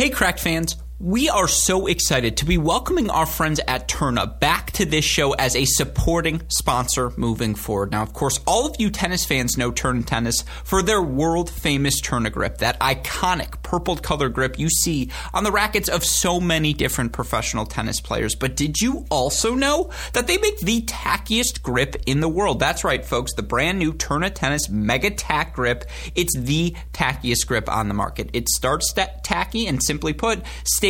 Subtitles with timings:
[0.00, 0.78] Hey, Cracked fans.
[1.02, 5.32] We are so excited to be welcoming our friends at Tourna back to this show
[5.32, 7.90] as a supporting sponsor moving forward.
[7.90, 12.02] Now, of course, all of you tennis fans know Tourna Tennis for their world famous
[12.02, 16.74] Tourna grip, that iconic purple color grip you see on the rackets of so many
[16.74, 18.34] different professional tennis players.
[18.34, 22.60] But did you also know that they make the tackiest grip in the world?
[22.60, 23.32] That's right, folks.
[23.32, 25.86] The brand new Tourna Tennis Mega Tack grip.
[26.14, 28.28] It's the tackiest grip on the market.
[28.34, 30.89] It starts tacky and simply put, stays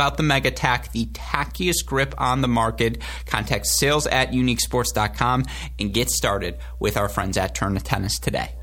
[0.00, 3.02] about the Mega Tack, the tackiest grip on the market.
[3.26, 5.44] Contact sales at uniquesports.com
[5.78, 8.54] and get started with our friends at Tourna Tennis today.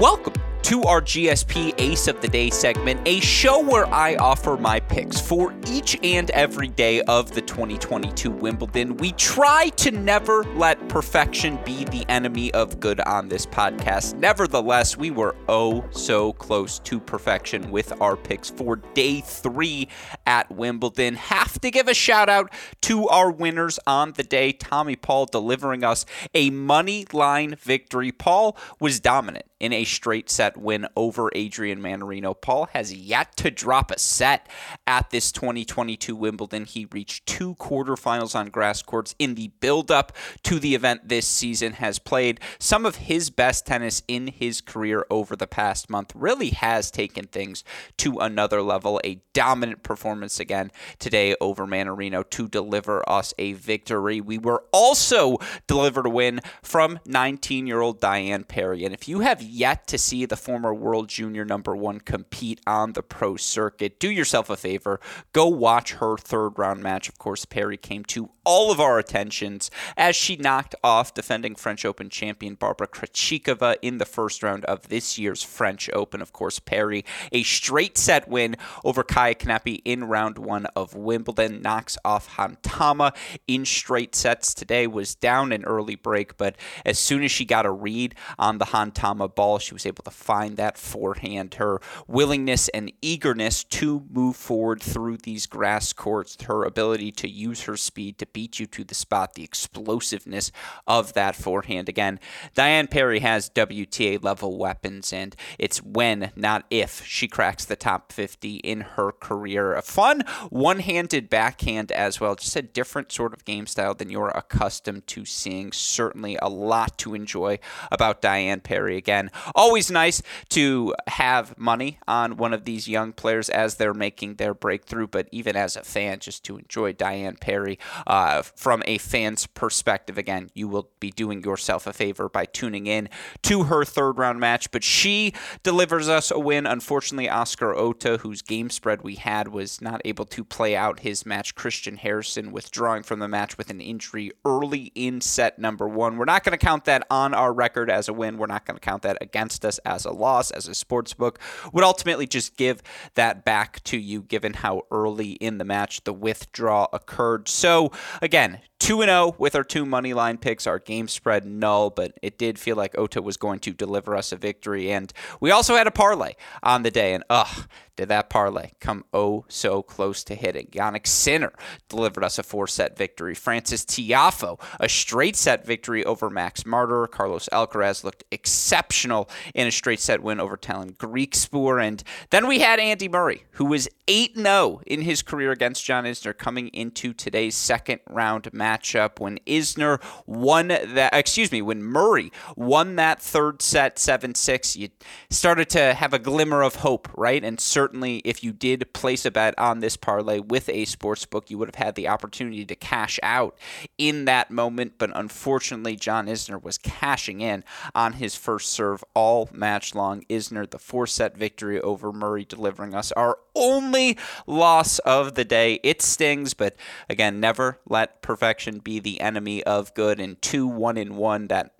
[0.00, 4.80] Welcome to our GSP Ace of the Day segment, a show where I offer my
[4.80, 8.96] picks for each and every day of the 2022 Wimbledon.
[8.96, 14.14] We try to never let perfection be the enemy of good on this podcast.
[14.14, 19.88] Nevertheless, we were oh so close to perfection with our picks for day three
[20.26, 21.16] at Wimbledon.
[21.16, 24.52] Have to give a shout out to our winners on the day.
[24.52, 28.12] Tommy Paul delivering us a money line victory.
[28.12, 32.34] Paul was dominant in a straight set win over Adrian Mannarino.
[32.40, 34.48] Paul has yet to drop a set
[34.86, 36.64] at this 2022 Wimbledon.
[36.64, 40.12] He reached two quarterfinals on grass courts in the build up
[40.44, 45.06] to the event this season, has played some of his best tennis in his career
[45.10, 47.62] over the past month, really has taken things
[47.98, 49.00] to another level.
[49.04, 54.20] A dominant performance again today over Mannarino to deliver us a victory.
[54.20, 58.84] We were also delivered a win from 19 year old Diane Parry.
[58.84, 62.92] And if you have yet to see the former world junior number one compete on
[62.92, 65.00] the pro circuit, do yourself a favor.
[65.32, 67.08] Go watch her third round match.
[67.08, 71.84] Of course, Parry came to all of our attentions as she knocked off defending French
[71.84, 76.20] Open champion Barbara Krejcikova in the first round of this year's French Open.
[76.20, 81.62] Of course, Parry, a straight set win over Kaia Kanepi in round one of Wimbledon,
[81.62, 83.14] knocks off Hontama
[83.46, 87.66] in straight sets today, was down an early break, but as soon as she got
[87.66, 89.60] a read on the Hontama ball.
[89.60, 91.54] She was able to find that forehand.
[91.54, 97.62] Her willingness and eagerness to move forward through these grass courts, her ability to use
[97.62, 100.50] her speed to beat you to the spot, the explosiveness
[100.86, 101.90] of that forehand.
[101.90, 102.18] Again,
[102.54, 108.12] Diane Parry has WTA level weapons, and it's when, not if, she cracks the top
[108.12, 109.74] 50 in her career.
[109.74, 114.08] A fun one handed backhand as well, just a different sort of game style than
[114.08, 115.70] you're accustomed to seeing.
[115.70, 117.58] Certainly a lot to enjoy
[117.92, 118.96] about Diane Parry.
[118.96, 124.36] Again, always nice to have money on one of these young players as they're making
[124.36, 127.78] their breakthrough, but even as a fan, just to enjoy Diane Parry.
[128.06, 128.19] uh,
[128.56, 130.18] from a fan's perspective.
[130.18, 133.08] Again, you will be doing yourself a favor by tuning in
[133.42, 135.32] to her third round match, but she
[135.62, 136.66] delivers us a win.
[136.66, 141.26] Unfortunately, Oscar Otte, whose game spread we had, was not able to play out his
[141.26, 141.54] match.
[141.54, 146.16] Christian Harrison withdrawing from the match with an injury early in set number one.
[146.16, 148.38] We're not going to count that on our record as a win.
[148.38, 151.38] We're not going to count that against us as a loss, as a sports book,
[151.72, 152.82] would ultimately just give
[153.14, 157.48] that back to you given how early in the match the withdrawal occurred.
[157.48, 157.90] So
[158.22, 162.38] again, 2 0 with our two money line picks, our game spread null, but it
[162.38, 164.90] did feel like Otte was going to deliver us a victory.
[164.90, 167.66] And we also had a parlay on the day, and ugh,
[168.00, 170.68] did that parlay come oh so close to hitting.
[170.68, 171.52] Jannik Sinner
[171.90, 173.34] delivered us a four set victory.
[173.34, 177.10] Frances Tiafoe, a straight set victory over Max Marterer.
[177.10, 181.86] Carlos Alcaraz looked exceptional in a straight set win over Tallon Griekspoor.
[181.86, 186.04] And then we had Andy Murray, who was 8 0 in his career against John
[186.04, 191.82] Isner coming into today's second round matchup when Isner won that, uh, excuse me, when
[191.82, 194.76] Murray won that third set 7 6.
[194.76, 194.88] You
[195.28, 197.42] started to have a glimmer of hope, right?
[197.42, 201.50] And certainly if you did place a bet on this parlay with a sports book,
[201.50, 203.56] you would have had the opportunity to cash out
[203.98, 204.94] in that moment.
[204.98, 207.64] But unfortunately, John Isner was cashing in
[207.94, 210.24] on his first serve all match long.
[210.28, 214.16] Isner, the four set victory over Murray, delivering us our only
[214.46, 215.80] loss of the day.
[215.82, 216.76] It stings, but
[217.08, 220.18] again, never let perfection be the enemy of good.
[220.18, 221.74] And two one in one that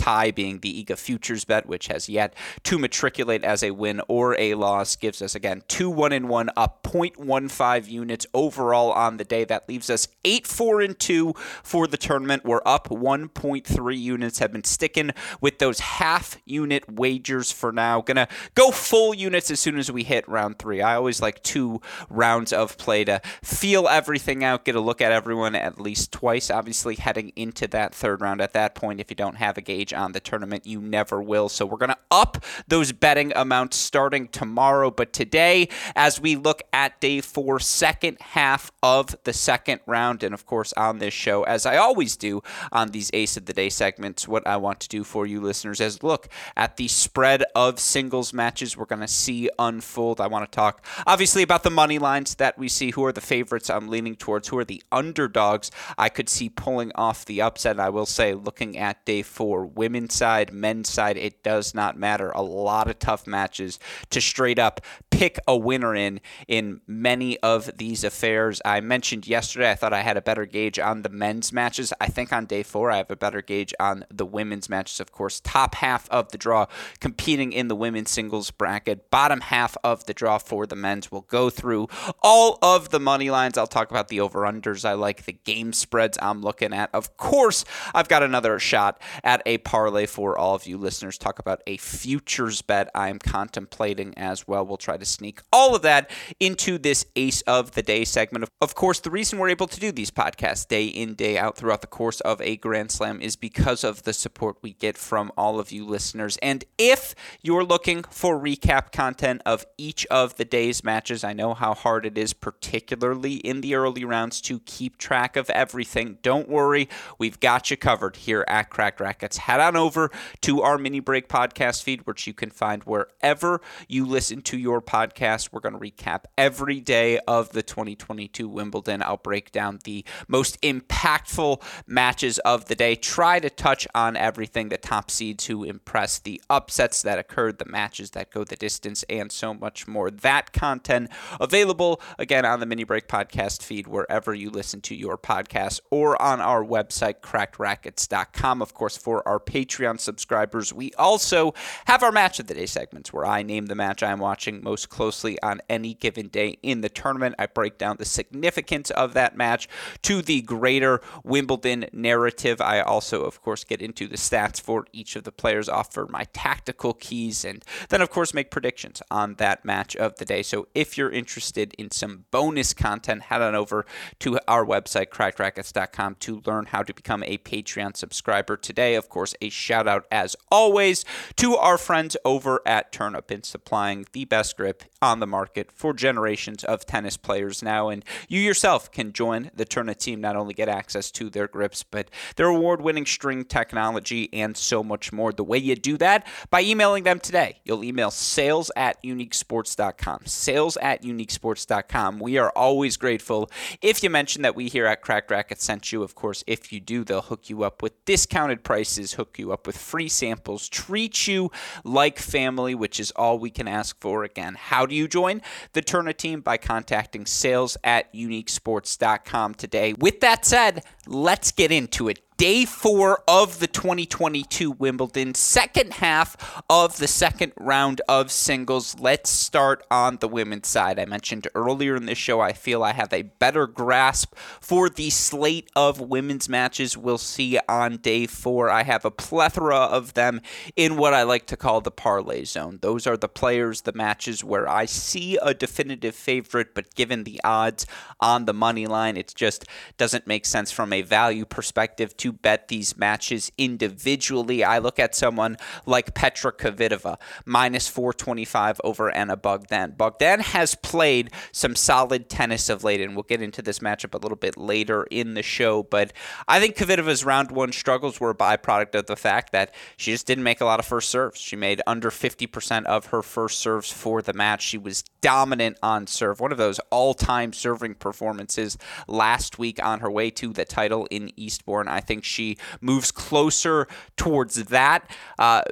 [0.00, 4.38] tie being the EGA futures bet, which has yet to matriculate as a win or
[4.40, 9.24] a loss, gives us again two one and one up 0.15 units overall on the
[9.24, 9.44] day.
[9.44, 12.44] That leaves us eight four and two for the tournament.
[12.44, 14.38] We're up 1.3 units.
[14.38, 15.10] Have been sticking
[15.40, 18.00] with those half unit wagers for now.
[18.00, 20.80] Gonna go full units as soon as we hit round three.
[20.80, 25.12] I always like two rounds of play to feel everything out, get a look at
[25.12, 26.50] everyone at least twice.
[26.50, 29.89] Obviously, heading into that third round at that point, if you don't have a gauge
[29.92, 30.66] on the tournament.
[30.66, 31.48] You never will.
[31.48, 34.90] So we're going to up those betting amounts starting tomorrow.
[34.90, 40.34] But today, as we look at day four, second half of the second round, and
[40.34, 42.42] of course on this show, as I always do
[42.72, 45.80] on these Ace of the Day segments, what I want to do for you listeners
[45.80, 50.20] is look at the spread of singles matches we're going to see unfold.
[50.20, 52.90] I want to talk obviously about the money lines that we see.
[52.90, 54.48] Who are the favorites I'm leaning towards?
[54.48, 57.80] Who are the underdogs I could see pulling off the upset?
[57.80, 62.32] I will say, looking at day four, women's side, men's side, it does not matter.
[62.32, 63.78] A lot of tough matches
[64.10, 68.60] to straight up pick a winner in in many of these affairs.
[68.62, 71.94] I mentioned yesterday I thought I had a better gauge on the men's matches.
[71.98, 75.00] I think on day four I have a better gauge on the women's matches.
[75.00, 76.66] Of course, top half of the draw
[77.00, 79.10] competing in the women's singles bracket.
[79.10, 81.10] Bottom half of the draw for the men's.
[81.10, 81.88] We'll go through
[82.22, 83.56] all of the money lines.
[83.56, 84.84] I'll talk about the over unders.
[84.84, 86.90] I like the game spreads I'm looking at.
[86.92, 91.16] Of course, I've got another shot at a parlay for all of you listeners.
[91.16, 94.66] Talk about a futures bet I'm contemplating as well.
[94.66, 98.46] We'll try to sneak all of that into this Ace of the Day segment.
[98.60, 101.82] Of course, the reason we're able to do these podcasts day in, day out throughout
[101.82, 105.60] the course of a Grand Slam is because of the support we get from all
[105.60, 106.36] of you listeners.
[106.42, 111.54] And if you're looking for recap content of each of the day's matches, I know
[111.54, 116.18] how hard it is, particularly in the early rounds, to keep track of everything.
[116.22, 116.88] Don't worry,
[117.18, 119.36] we've got you covered here at Cracked Racquets.
[119.50, 120.12] Head on over
[120.42, 124.80] to our mini break podcast feed, which you can find wherever you listen to your
[124.80, 125.48] podcast.
[125.50, 129.02] We're going to recap every day of the 2022 Wimbledon.
[129.02, 134.68] I'll break down the most impactful matches of the day, try to touch on everything
[134.68, 139.02] the top seeds who impress, the upsets that occurred, the matches that go the distance,
[139.10, 140.12] and so much more.
[140.12, 141.10] That content
[141.40, 146.22] available again on the mini break podcast feed wherever you listen to your podcast or
[146.22, 148.62] on our website, crackedracquets.com.
[148.62, 150.72] Of course, for our Patreon Patreon subscribers.
[150.72, 151.54] We also
[151.86, 154.88] have our match of the day segments where I name the match I'm watching most
[154.88, 157.34] closely on any given day in the tournament.
[157.38, 159.68] I break down the significance of that match
[160.02, 162.60] to the greater Wimbledon narrative.
[162.60, 166.24] I also, of course, get into the stats for each of the players, offer my
[166.32, 170.42] tactical keys, and then, of course, make predictions on that match of the day.
[170.42, 173.86] So if you're interested in some bonus content, head on over
[174.20, 178.94] to our website, crackedracquets.com, to learn how to become a Patreon subscriber today.
[178.94, 181.04] Of course, a shout out, as always,
[181.36, 185.92] to our friends over at Tourna in supplying the best grip on the market for
[185.92, 187.88] generations of tennis players now.
[187.88, 191.82] And you yourself can join the Tourna team, not only get access to their grips,
[191.82, 195.32] but their award winning string technology and so much more.
[195.32, 197.60] The way you do that, by emailing them today.
[197.64, 200.26] You'll email sales at uniquesports.com.
[200.26, 202.18] Sales at uniquesports.com.
[202.18, 203.50] We are always grateful
[203.82, 206.02] if you mention that we here at Cracked Racquet sent you.
[206.02, 209.66] Of course, if you do, they'll hook you up with discounted prices, hook you up
[209.66, 211.50] with free samples, treat you
[211.84, 214.24] like family, which is all we can ask for.
[214.24, 215.42] Again, how do you join
[215.74, 216.40] the Tourna team?
[216.40, 219.92] By contacting sales at uniquesports.com today.
[219.92, 226.62] With that said, let's get into it day four of the 2022 Wimbledon, second half
[226.70, 228.98] of the second round of singles.
[228.98, 230.98] Let's start on the women's side.
[230.98, 235.10] I mentioned earlier in this show, I feel I have a better grasp for the
[235.10, 238.70] slate of women's matches we'll see on day four.
[238.70, 240.40] I have a plethora of them
[240.76, 242.78] in what I like to call the parlay zone.
[242.80, 247.38] Those are the players, the matches where I see a definitive favorite, but given the
[247.44, 247.84] odds
[248.18, 249.66] on the money line, it just
[249.98, 254.64] doesn't make sense from a value perspective to bet these matches individually.
[254.64, 255.56] I look at someone
[255.86, 259.94] like Petra Kvitova, minus 425 over Anna Bogdan.
[259.96, 264.18] Bogdan has played some solid tennis of late, and we'll get into this matchup a
[264.18, 265.82] little bit later in the show.
[265.82, 266.12] But
[266.48, 270.26] I think Kvitova's round one struggles were a byproduct of the fact that she just
[270.26, 271.40] didn't make a lot of first serves.
[271.40, 274.62] She made under 50% of her first serves for the match.
[274.62, 280.00] She was dominant on serve, one of those all time serving performances last week on
[280.00, 281.88] her way to the title in Eastbourne.
[281.88, 285.10] I think she moves closer towards that.
[285.38, 285.62] Uh,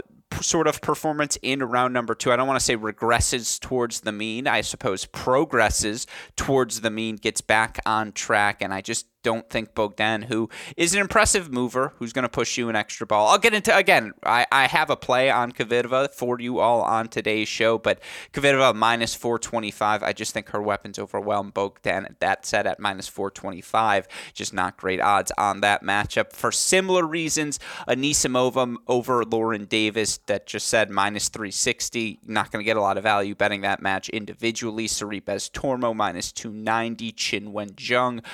[0.40, 2.30] sort of performance in round number two.
[2.32, 4.46] I don't want to say regresses towards the mean.
[4.46, 9.74] I suppose progresses towards the mean, gets back on track, and I just don't think
[9.74, 13.28] Bogdan, who is an impressive mover, who's going to push you an extra ball.
[13.28, 14.14] I'll get into again.
[14.24, 18.00] I, I have a play on Kvitova for you all on today's show, but
[18.32, 20.02] Kvitova minus 425.
[20.02, 22.16] I just think her weapons overwhelm Bogdan.
[22.20, 26.32] That set at minus 425, just not great odds on that matchup.
[26.32, 32.20] For similar reasons, Anisimova over Lauren Davis that just said minus 360.
[32.26, 34.88] Not going to get a lot of value betting that match individually.
[34.88, 37.12] Sorribes Tormo minus 290.
[37.12, 38.24] Qinwen Zheng,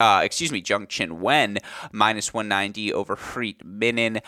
[0.00, 1.58] Uh, excuse me, Zheng Qinwen
[1.92, 4.20] minus 190 over Freet Minin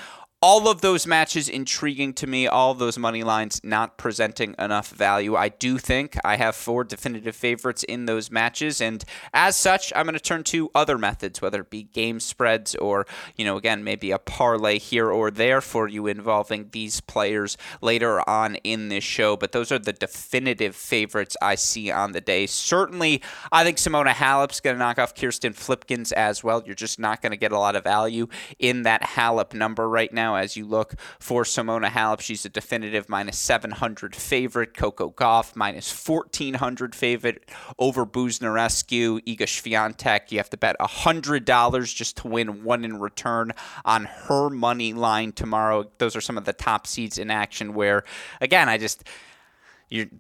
[0.43, 2.49] all of those matches intriguing to me.
[2.49, 5.37] All those money lines not presenting enough value.
[5.37, 10.05] I do think I have four definitive favorites in those matches, and as such, I'm
[10.05, 13.07] going to turn to other methods, whether it be game spreads or
[13.37, 18.29] you know again maybe a parlay here or there for you involving these players later
[18.29, 19.37] on in this show.
[19.37, 22.47] But those are the definitive favorites I see on the day.
[22.47, 23.23] Certainly,
[23.53, 26.65] I think Simona Halep's going to knock off Kirsten Flipkens as well.
[26.67, 28.27] You're just not going to get a lot of value
[28.59, 32.21] in that Halep number right now now as you look for Simona Halep.
[32.21, 34.77] She's a definitive minus 700 favorite.
[34.77, 37.49] Coco Gauff minus 1400 favorite
[37.79, 39.21] over Buzarnescu.
[39.25, 43.53] Iga Swiatek, you have to bet $100 just to win one in return
[43.85, 45.91] on her money line tomorrow.
[45.99, 48.05] Those are some of the top seeds in action where,
[48.41, 49.05] again, I just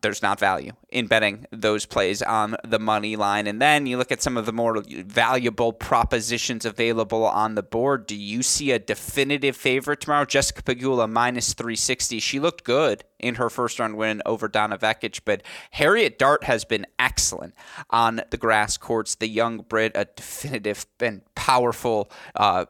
[0.02, 3.46] there's not value in betting those plays on the money line.
[3.46, 8.06] And then you look at some of the more valuable propositions available on the board.
[8.06, 10.26] Do you see a definitive favorite tomorrow?
[10.26, 12.20] Jessica Pegula minus 360.
[12.20, 16.64] She looked good in her first round win over Donna Vekic, but Harriet Dart has
[16.64, 17.54] been excellent
[17.88, 19.14] on the grass courts.
[19.14, 22.10] The young Brit, a definitive and powerful.
[22.34, 22.66] Uh,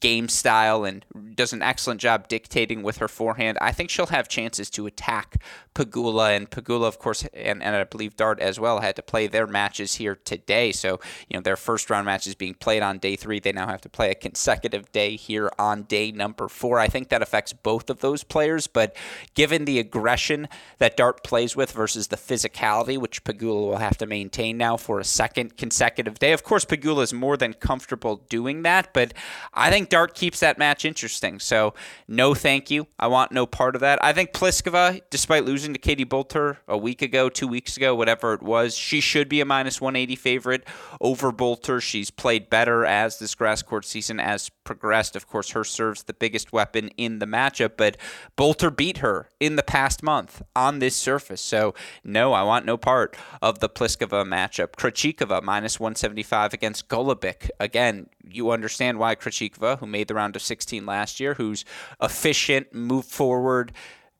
[0.00, 3.58] game style and does an excellent job dictating with her forehand.
[3.60, 5.42] I think she'll have chances to attack
[5.74, 9.26] Pegula and Pegula, of course, and, and I believe Dart as well had to play
[9.26, 10.72] their matches here today.
[10.72, 13.40] So you know their first round matches being played on day three.
[13.40, 16.78] They now have to play a consecutive day here on day number four.
[16.78, 18.96] I think that affects both of those players, but
[19.34, 24.06] given the aggression that Dart plays with versus the physicality, which Pegula will have to
[24.06, 26.32] maintain now for a second consecutive day.
[26.32, 29.12] Of course, Pegula is more than comfortable doing that, but
[29.52, 31.40] I think Dart keeps that match interesting.
[31.40, 31.74] So
[32.06, 32.86] no, thank you.
[32.98, 34.02] I want no part of that.
[34.04, 37.94] I think Pliskova, despite losing losing to Katie Boulter a week ago, two weeks ago,
[37.94, 40.68] whatever it was, she should be a minus 180 favorite
[41.00, 41.80] over Boulter.
[41.80, 45.16] She's played better as this grass court season has progressed.
[45.16, 47.96] Of course, her serves the biggest weapon in the matchup, but
[48.36, 51.40] Boulter beat her in the past month on this surface.
[51.40, 51.72] So,
[52.04, 54.72] no, I want no part of the Pliskova matchup.
[54.72, 57.48] Krejcikova minus 175 against Golubic.
[57.58, 61.64] Again, you understand why Krejcikova, who made the round of 16 last year, who's
[62.02, 63.72] efficient, move forward,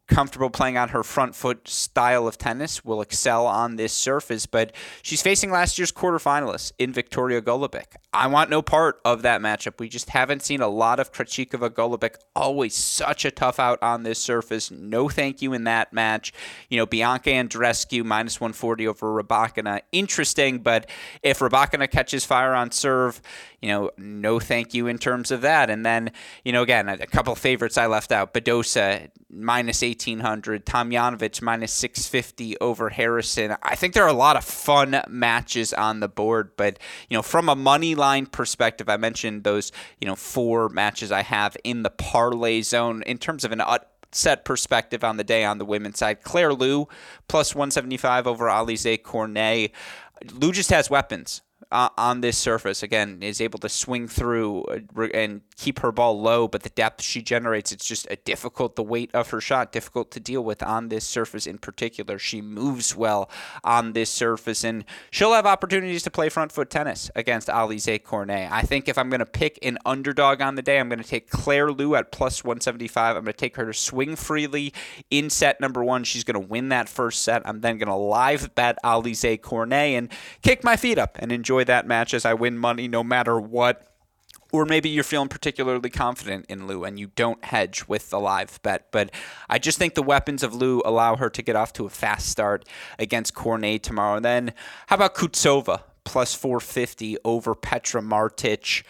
[0.06, 4.46] comfortable playing on her front foot style of tennis, will excel on this surface.
[4.46, 7.96] But she's facing last year's quarterfinalist in Viktorija Golubic.
[8.12, 9.80] I want no part of that matchup.
[9.80, 12.16] We just haven't seen a lot of Krejcikova Golubic.
[12.36, 14.70] Always such a tough out on this surface.
[14.70, 16.32] No thank you in that match.
[16.68, 19.80] You know, Bianca Andreescu minus 140 over Rybakina.
[19.90, 20.88] Interesting, but
[21.22, 23.20] if Rybakina catches fire on serve,
[23.60, 25.70] you know, no thank you in terms of that.
[25.70, 26.12] And then,
[26.44, 28.34] you know, again, a couple favorites I left out.
[28.34, 33.56] Badosa minus 1800, Tomljanovic minus 650 over Harrison.
[33.62, 37.22] I think there are a lot of fun matches on the board, but, you know,
[37.22, 41.82] from a money line perspective, I mentioned those, you know, four matches I have in
[41.82, 43.62] the parlay zone in terms of an
[44.12, 46.22] set perspective on the day on the women's side.
[46.22, 46.86] Claire Liu
[47.28, 49.72] plus 175 over Alize Cornet.
[50.32, 52.82] Liu just has weapons uh, on this surface.
[52.82, 57.02] Again, is able to swing through uh, and keep her ball low, but the depth
[57.02, 60.62] she generates, it's just a difficult, the weight of her shot, difficult to deal with
[60.62, 62.18] on this surface in particular.
[62.18, 63.30] She moves well
[63.62, 68.50] on this surface, and she'll have opportunities to play front foot tennis against Alize Cornet.
[68.50, 71.08] I think if I'm going to pick an underdog on the day, I'm going to
[71.08, 73.16] take Claire Liu at plus 175.
[73.16, 74.72] I'm going to take her to swing freely
[75.10, 76.04] in set number one.
[76.04, 77.42] She's going to win that first set.
[77.44, 80.08] I'm then going to live bet Alize Cornet and
[80.42, 83.94] kick my feet up and enjoy that match as I win money no matter what
[84.54, 88.62] or maybe you're feeling particularly confident in Liu and you don't hedge with the live
[88.62, 88.86] bet.
[88.92, 89.10] But
[89.48, 92.28] I just think the weapons of Liu allow her to get off to a fast
[92.28, 92.64] start
[92.96, 94.14] against Cornet tomorrow.
[94.14, 94.54] And then
[94.86, 98.84] how about Kutsova plus 450 over Petra Martic?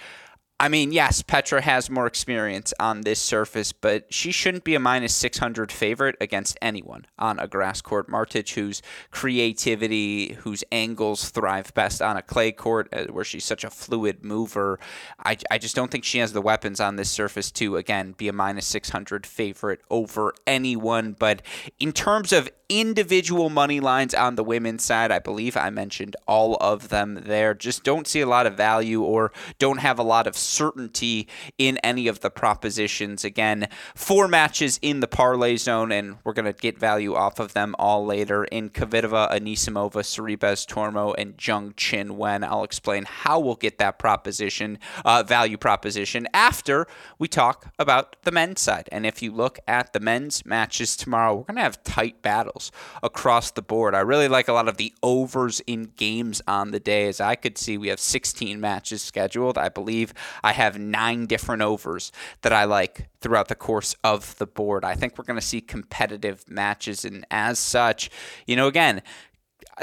[0.60, 4.80] I mean, yes, Petra has more experience on this surface, but she shouldn't be a
[4.80, 8.08] minus 600 favorite against anyone on a grass court.
[8.08, 8.80] Martic, whose
[9.10, 14.24] creativity, whose angles thrive best on a clay court, uh, where she's such a fluid
[14.24, 14.78] mover,
[15.18, 18.28] I, I just don't think she has the weapons on this surface to, again, be
[18.28, 21.16] a minus 600 favorite over anyone.
[21.18, 21.42] But
[21.80, 25.10] in terms of individual money lines on the women's side.
[25.10, 27.54] I believe I mentioned all of them there.
[27.54, 31.28] Just don't see a lot of value or don't have a lot of certainty
[31.58, 33.24] in any of the propositions.
[33.24, 37.52] Again, four matches in the parlay zone, and we're going to get value off of
[37.52, 42.44] them all later in Kvitova, Anisimova, Sorribes Tormo, and Zheng Qinwen.
[42.44, 46.86] I'll explain how we'll get that proposition, uh, value proposition, after
[47.18, 48.88] we talk about the men's side.
[48.90, 52.53] And if you look at the men's matches tomorrow, we're going to have tight battles
[53.02, 53.94] across the board.
[53.94, 57.08] I really like a lot of the overs in games on the day.
[57.08, 59.58] As I could see, we have 16 matches scheduled.
[59.58, 64.46] I believe I have nine different overs that I like throughout the course of the
[64.46, 64.84] board.
[64.84, 68.10] I think we're going to see competitive matches, and as such,
[68.46, 69.02] you know, again,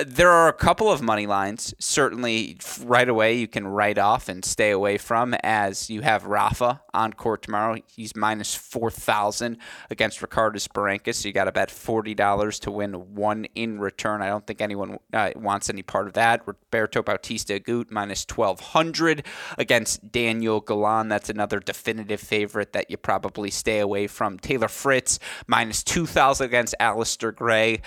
[0.05, 4.43] there are a couple of money lines, certainly right away you can write off and
[4.45, 7.77] stay away from, as you have Rafa on court tomorrow.
[7.93, 9.57] He's minus 4,000
[9.89, 11.15] against Ricardas Berankis.
[11.15, 14.21] So you got to bet $40 to win one in return.
[14.21, 16.41] I don't think anyone uh, wants any part of that.
[16.45, 19.25] Roberto Bautista Agut minus 1,200
[19.57, 21.09] against Daniel Galan.
[21.09, 24.39] That's another definitive favorite that you probably stay away from.
[24.39, 27.81] Taylor Fritz minus 2,000 against Alastair Gray.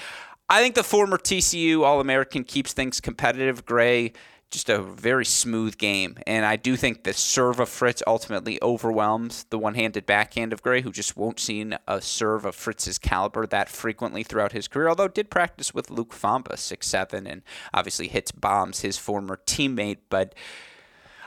[0.48, 3.64] I think the former TCU All American keeps things competitive.
[3.64, 4.12] Gray,
[4.50, 6.16] just a very smooth game.
[6.26, 10.62] And I do think the serve of Fritz ultimately overwhelms the one handed backhand of
[10.62, 14.88] Gray, who just won't see a serve of Fritz's caliber that frequently throughout his career,
[14.88, 19.98] although did practice with Luke Famba, six seven, and obviously hits bombs his former teammate.
[20.08, 20.34] But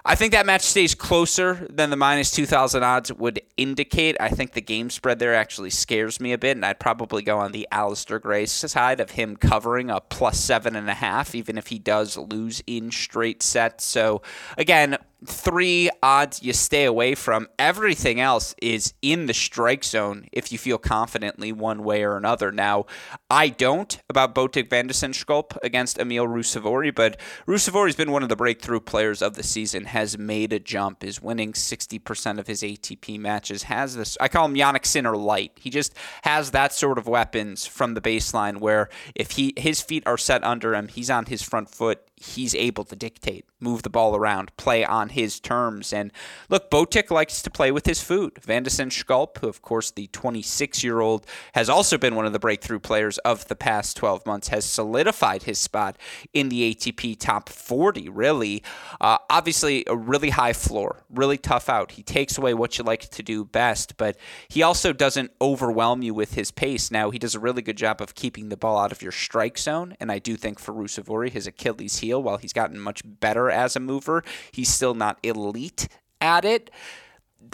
[0.09, 4.15] I think that match stays closer than the minus 2,000 odds would indicate.
[4.21, 7.39] I think the game spread there actually scares me a bit, and I'd probably go
[7.39, 11.57] on the Alastair Gray side of him covering a plus seven and a half, even
[11.57, 13.83] if he does lose in straight sets.
[13.83, 14.21] So,
[14.57, 17.47] again, three odds you stay away from.
[17.57, 22.51] Everything else is in the strike zone if you feel confidently one way or another.
[22.51, 22.85] Now,
[23.29, 28.29] I don't about Botic van de Zandschulp against Emil Ruusuvuori, but Ruusuvuori's been one of
[28.29, 32.61] the breakthrough players of the season, has made a jump, is winning 60% of his
[32.61, 35.51] ATP matches, has this, I call him Jannik Sinner light.
[35.55, 40.03] He just has that sort of weapons from the baseline where if he his feet
[40.05, 43.89] are set under him, he's on his front foot, he's able to dictate, move the
[43.89, 45.93] ball around, play on his terms.
[45.93, 46.11] And
[46.49, 48.39] look, Botic likes to play with his food.
[48.41, 52.33] Van de Zandschulp, who of course the 26 year old has also been one of
[52.33, 55.95] the breakthrough players of the past 12 months, has solidified his spot
[56.33, 58.09] in the ATP top 40.
[58.09, 58.63] Really,
[58.99, 61.91] uh, obviously a really high floor, really tough out.
[61.91, 66.13] He takes away what you like to do best, but he also doesn't overwhelm you
[66.13, 66.89] with his pace.
[66.89, 69.59] Now he does a really good job of keeping the ball out of your strike
[69.59, 73.49] zone, and I do think for Ruusuvuori, his Achilles heel While he's gotten much better
[73.49, 75.87] as a mover, he's still not elite
[76.21, 76.69] at it.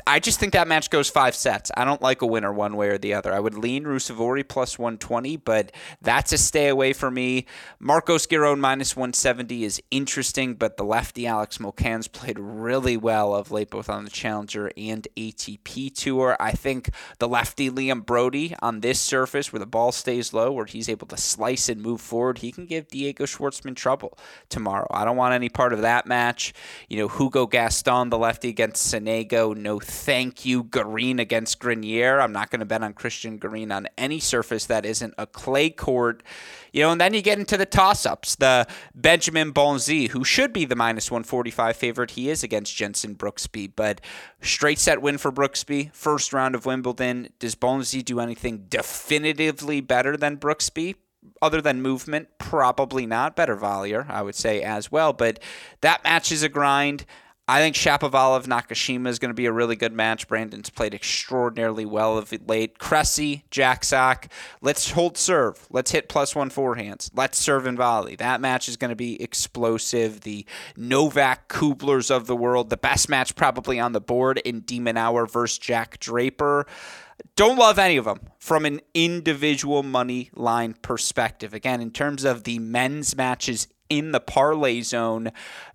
[0.07, 1.71] I just think that match goes five sets.
[1.75, 3.33] I don't like a winner one way or the other.
[3.33, 7.45] I would lean Ruusuvuori plus 120, but that's a stay away for me.
[7.79, 13.51] Marcos Giron minus 170 is interesting, but the lefty Alex Molcan's played really well of
[13.51, 16.35] late, both on the Challenger and ATP Tour.
[16.39, 20.65] I think the lefty Liam Broady on this surface where the ball stays low, where
[20.65, 24.17] he's able to slice and move forward, he can give Diego Schwartzman trouble
[24.49, 24.87] tomorrow.
[24.91, 26.53] I don't want any part of that match.
[26.89, 32.19] You know, Hugo Gaston, the lefty against Sonego, no thank you Garin against Grenier.
[32.19, 35.69] I'm not going to bet on Christian Garin on any surface that isn't a clay
[35.69, 36.23] court.
[36.71, 38.35] You know, and then you get into the toss ups.
[38.35, 43.71] The Benjamin Bonzi, who should be the minus 145 favorite, he is against Jenson Brooksby,
[43.75, 44.01] but
[44.41, 47.29] straight set win for Brooksby, first round of Wimbledon.
[47.39, 50.95] Does Bonzi do anything definitively better than Brooksby?
[51.41, 53.35] other than movement, probably not.
[53.35, 55.13] Better Valier, I would say as well.
[55.13, 55.39] But
[55.81, 57.05] that match is a grind.
[57.45, 60.29] I think Shapovalov Nakashima is going to be a really good match.
[60.29, 62.79] Brandon's played extraordinarily well of late.
[62.79, 64.29] Cressy, Jack Sock.
[64.61, 65.67] Let's hold serve.
[65.69, 67.11] Let's hit plus one forehands.
[67.13, 68.15] Let's serve and volley.
[68.15, 70.21] That match is going to be explosive.
[70.21, 70.45] The
[70.77, 72.69] Novak Kublers of the world.
[72.69, 76.65] The best match probably on the board in de Minaur versus Jack Draper.
[77.35, 81.53] Don't love any of them from an individual money line perspective.
[81.53, 85.31] Again, in terms of the men's matches in the parlay zone,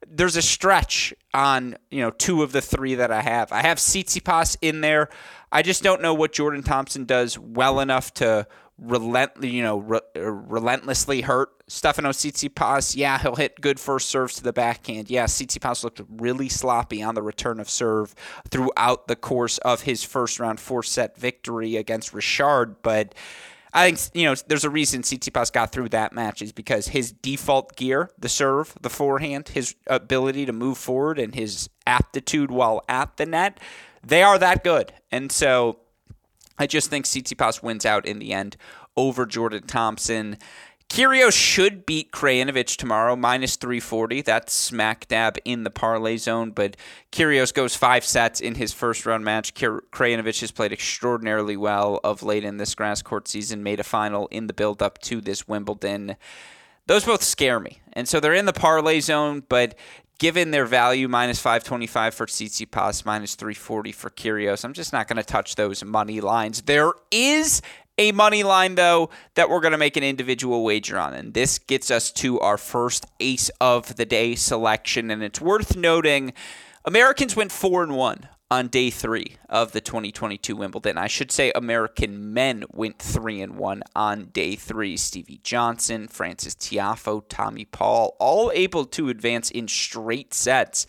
[0.07, 3.53] there's a stretch on you know two of the three that I have.
[3.53, 5.09] I have Tsitsipas in there.
[5.53, 8.47] I just don't know what Jordan Thompson does well enough to
[8.79, 12.97] relent you know re- uh, relentlessly hurt Stefano Tsitsipas.
[12.97, 15.11] Yeah, he'll hit good first serves to the backhand.
[15.11, 18.15] Yeah, Tsitsipas looked really sloppy on the return of serve
[18.51, 23.15] throughout the course of his first round four set victory against Ritschard, but
[23.73, 27.13] I think you know there's a reason Tsitsipas got through that match is because his
[27.13, 32.83] default gear, the serve, the forehand, his ability to move forward, and his aptitude while
[32.89, 33.61] at the net,
[34.03, 34.93] they are that good.
[35.11, 35.81] And so
[36.59, 38.57] I just think Tsitsipas wins out in the end
[38.97, 40.39] over Jordan Thompson.
[40.89, 44.23] Kyrgios should beat Krajinovic tomorrow, minus 340.
[44.23, 46.51] That's smack dab in the parlay zone.
[46.51, 46.77] But
[47.13, 49.55] Kyrgios goes five sets in his first round match.
[49.55, 54.29] Krajinovic has played extraordinarily well of late in this grass court season, made a final
[54.29, 56.17] in the build up to this Wimbledon.
[56.87, 57.81] Those both scare me.
[57.93, 59.75] And so they're in the parlay zone, but
[60.19, 65.19] given their value minus 525 for Tsitsipas, minus 340 for Kyrgios, I'm just not going
[65.19, 66.63] to touch those money lines.
[66.63, 67.61] There is
[67.99, 71.15] a money line, though, that we're going to make an individual wager on.
[71.15, 75.11] And this gets us to our first ace of the day selection.
[75.11, 76.33] And it's worth noting
[76.85, 80.97] Americans went 4 and 1 on day three of the 2022 Wimbledon.
[80.97, 84.97] I should say American men went 3 and 1 on day three.
[84.97, 90.87] Stevie Johnson, Frances Tiafoe, Tommy Paul, all able to advance in straight sets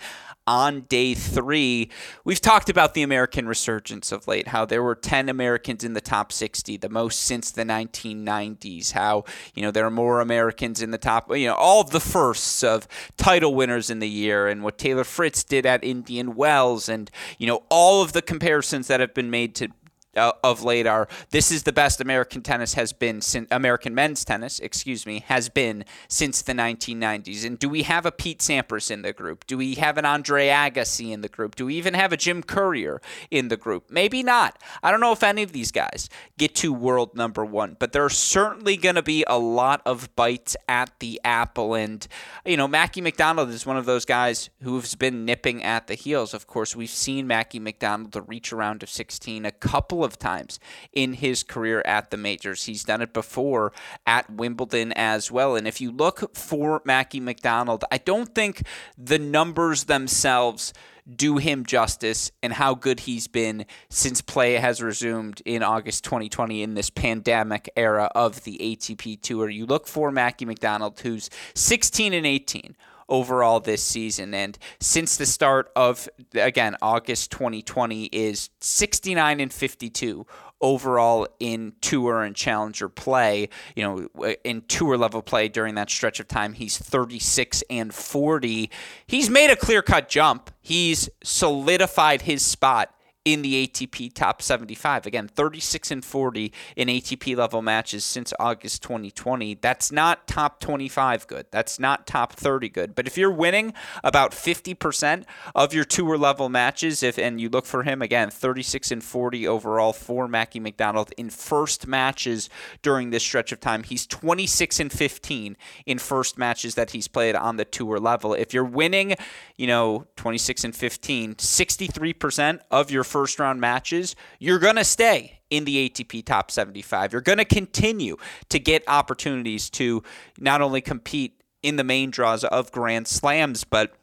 [0.50, 1.92] on day three.
[2.24, 6.02] We've talked about the American resurgence of late, how there were 10 Americans in the
[6.02, 10.90] top 60, the most since the 1990s, how, you know, there are more Americans in
[10.90, 14.64] the top, you know, all of the firsts of title winners in the year and
[14.64, 19.00] what Taylor Fritz did at Indian Wells and, you know, all of the comparisons that
[19.00, 19.70] have been made to
[20.16, 24.26] uh, of late are this is the best American tennis has been since American men's
[24.26, 27.46] tennis, excuse me, has been since the 1990s.
[27.46, 29.46] And do we have a Pete Sampras in the group?
[29.46, 31.56] Do we have an Andre Agassi in the group?
[31.56, 33.90] Do we even have a Jim Courier in the group?
[33.90, 34.62] Maybe not.
[34.82, 38.18] I don't know if any of these guys get to world number one, but there's
[38.18, 41.76] certainly going to be a lot of bites at the apple.
[41.76, 42.08] And
[42.46, 46.34] you know, Mackie McDonald is one of those guys who's been nipping at the heels.
[46.34, 50.18] Of course, we've seen Mackie McDonald reach a round of 16 a couple couple of
[50.18, 50.60] times
[50.94, 52.64] in his career at the majors.
[52.64, 53.74] He's done it before
[54.06, 55.58] at Wimbledon as well.
[55.58, 58.64] And if you look for Mackie McDonald, I don't think
[58.98, 60.74] the numbers themselves
[61.14, 66.62] do him justice and how good he's been since play has resumed in August 2020
[66.62, 69.50] in this pandemic era of the ATP Tour.
[69.50, 72.76] You look for Mackie McDonald, who's 16 and 18
[73.10, 74.34] overall this season.
[74.34, 80.26] And since the start of, again, August 2020, is 69 and 52
[80.62, 83.50] overall in tour and challenger play.
[83.76, 88.70] You know, in tour level play during that stretch of time, he's 36 and 40.
[89.08, 90.52] He's made a clear cut jump.
[90.62, 92.94] He's solidified his spot
[93.34, 95.06] in the ATP top 75.
[95.06, 99.56] Again, 36 and 40 in ATP level matches since August 2020.
[99.56, 101.46] That's not top 25 good.
[101.52, 102.96] That's not top 30 good.
[102.96, 107.66] But if you're winning about 50% of your tour level matches, if and you look
[107.66, 112.50] for him again, 36 and 40 overall for Mackie McDonald in first matches
[112.82, 113.84] during this stretch of time.
[113.84, 118.34] He's 26 and 15 in first matches that he's played on the tour level.
[118.34, 119.16] If you're winning,
[119.58, 125.42] you know, 26 and 15, 63% of your first round matches, you're going to stay
[125.50, 127.12] in the ATP top 75.
[127.12, 128.18] You're going to continue
[128.50, 130.04] to get opportunities to
[130.38, 133.94] not only compete in the main draws of Grand Slams, but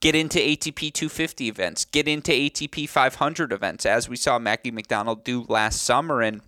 [0.00, 5.24] get into ATP 250 events, get into ATP 500 events, as we saw Mackie McDonald
[5.24, 6.20] do last summer.
[6.20, 6.42] And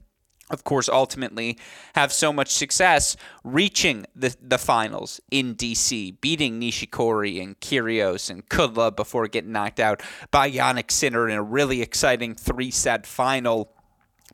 [0.51, 1.59] of course, ultimately
[1.95, 8.47] have so much success reaching the, the finals in DC, beating Nishikori and Kyrgios and
[8.49, 13.73] Kudla before getting knocked out by Jannik Sinner in a really exciting three set final.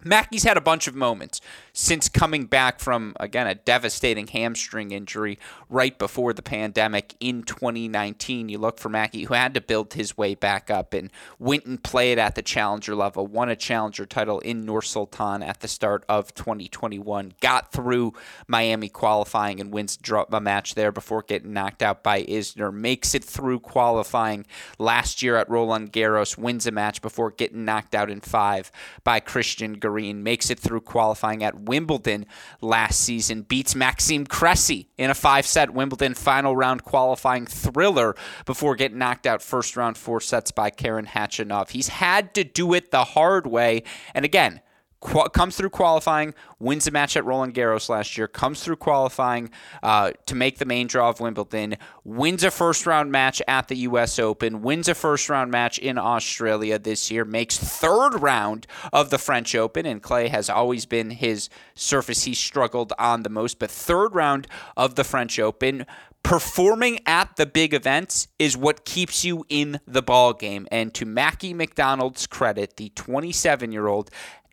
[0.02, 1.40] Mackey's had a bunch of moments
[1.80, 5.38] since coming back from, again, a devastating hamstring injury
[5.70, 8.50] right before the pandemic in 2019.
[8.50, 11.82] You look for Mackey, who had to build his way back up and went and
[11.82, 16.04] played at the challenger level, won a challenger title in Nur Sultan at the start
[16.06, 18.12] of 2021, got through
[18.46, 23.24] Miami qualifying and wins a match there before getting knocked out by Isner, makes it
[23.24, 24.44] through qualifying
[24.78, 28.70] last year at Roland Garros, wins a match before getting knocked out in five
[29.02, 32.26] by Christian Garin, makes it through qualifying at Wimbledon
[32.60, 38.74] last season, beats Maxime Cressy in a five set Wimbledon final round qualifying thriller before
[38.74, 41.70] getting knocked out first round four sets by Karen Khachanov.
[41.70, 43.84] He's had to do it the hard way.
[44.14, 44.60] And again,
[45.00, 49.50] comes through qualifying, wins a match at Roland Garros last year, comes through qualifying
[49.82, 53.76] uh, to make the main draw of Wimbledon, wins a first round match at the
[53.78, 54.18] U.S.
[54.18, 59.18] Open, wins a first round match in Australia this year, makes third round of the
[59.18, 63.70] French Open, and clay has always been his surface he struggled on the most, but
[63.70, 65.86] third round of the French Open
[66.22, 71.06] performing at the big events is what keeps you in the ball game and to
[71.06, 74.10] Mackie McDonald's credit the 27 year old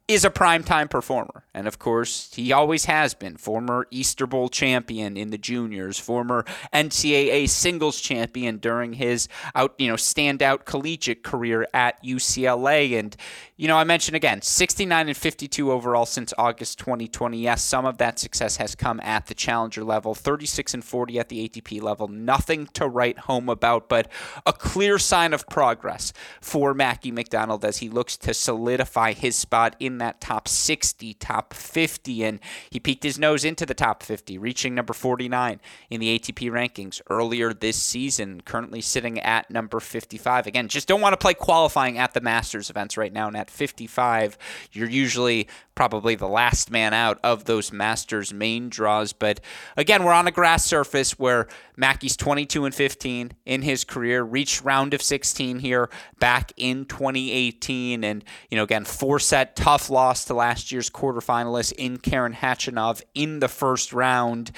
[0.08, 1.44] is a primetime performer.
[1.54, 3.36] And of course, he always has been.
[3.36, 9.90] Former Easter Bowl champion in the juniors, former NCAA singles champion during his out, you
[9.90, 12.98] know, standout collegiate career at UCLA.
[12.98, 13.18] And,
[13.58, 17.40] you know, I mentioned again, 69 and 52 overall since August 2020.
[17.40, 21.28] Yes, some of that success has come at the challenger level, 36 and 40 at
[21.28, 22.08] the ATP level.
[22.08, 24.10] Nothing to write home about, but
[24.46, 29.76] a clear sign of progress for Mackie McDonald as he looks to solidify his spot
[29.80, 34.38] in that top 60, top 50, and he peeked his nose into the top 50,
[34.38, 40.48] reaching number 49 in the ATP rankings earlier this season, currently sitting at number 55.
[40.48, 43.50] Again, just don't want to play qualifying at the Masters events right now, and at
[43.50, 44.38] 55,
[44.72, 49.14] you're usually probably the last man out of those Masters main draws.
[49.14, 49.40] But
[49.78, 54.64] again, we're on a grass surface where Mackey's 22 and 15 in his career, reached
[54.64, 58.04] round of 16 here back in 2018.
[58.04, 63.02] And, you know, again, four set tough loss to last year's quarterfinalist in Karen Khachanov
[63.14, 64.52] in the first round.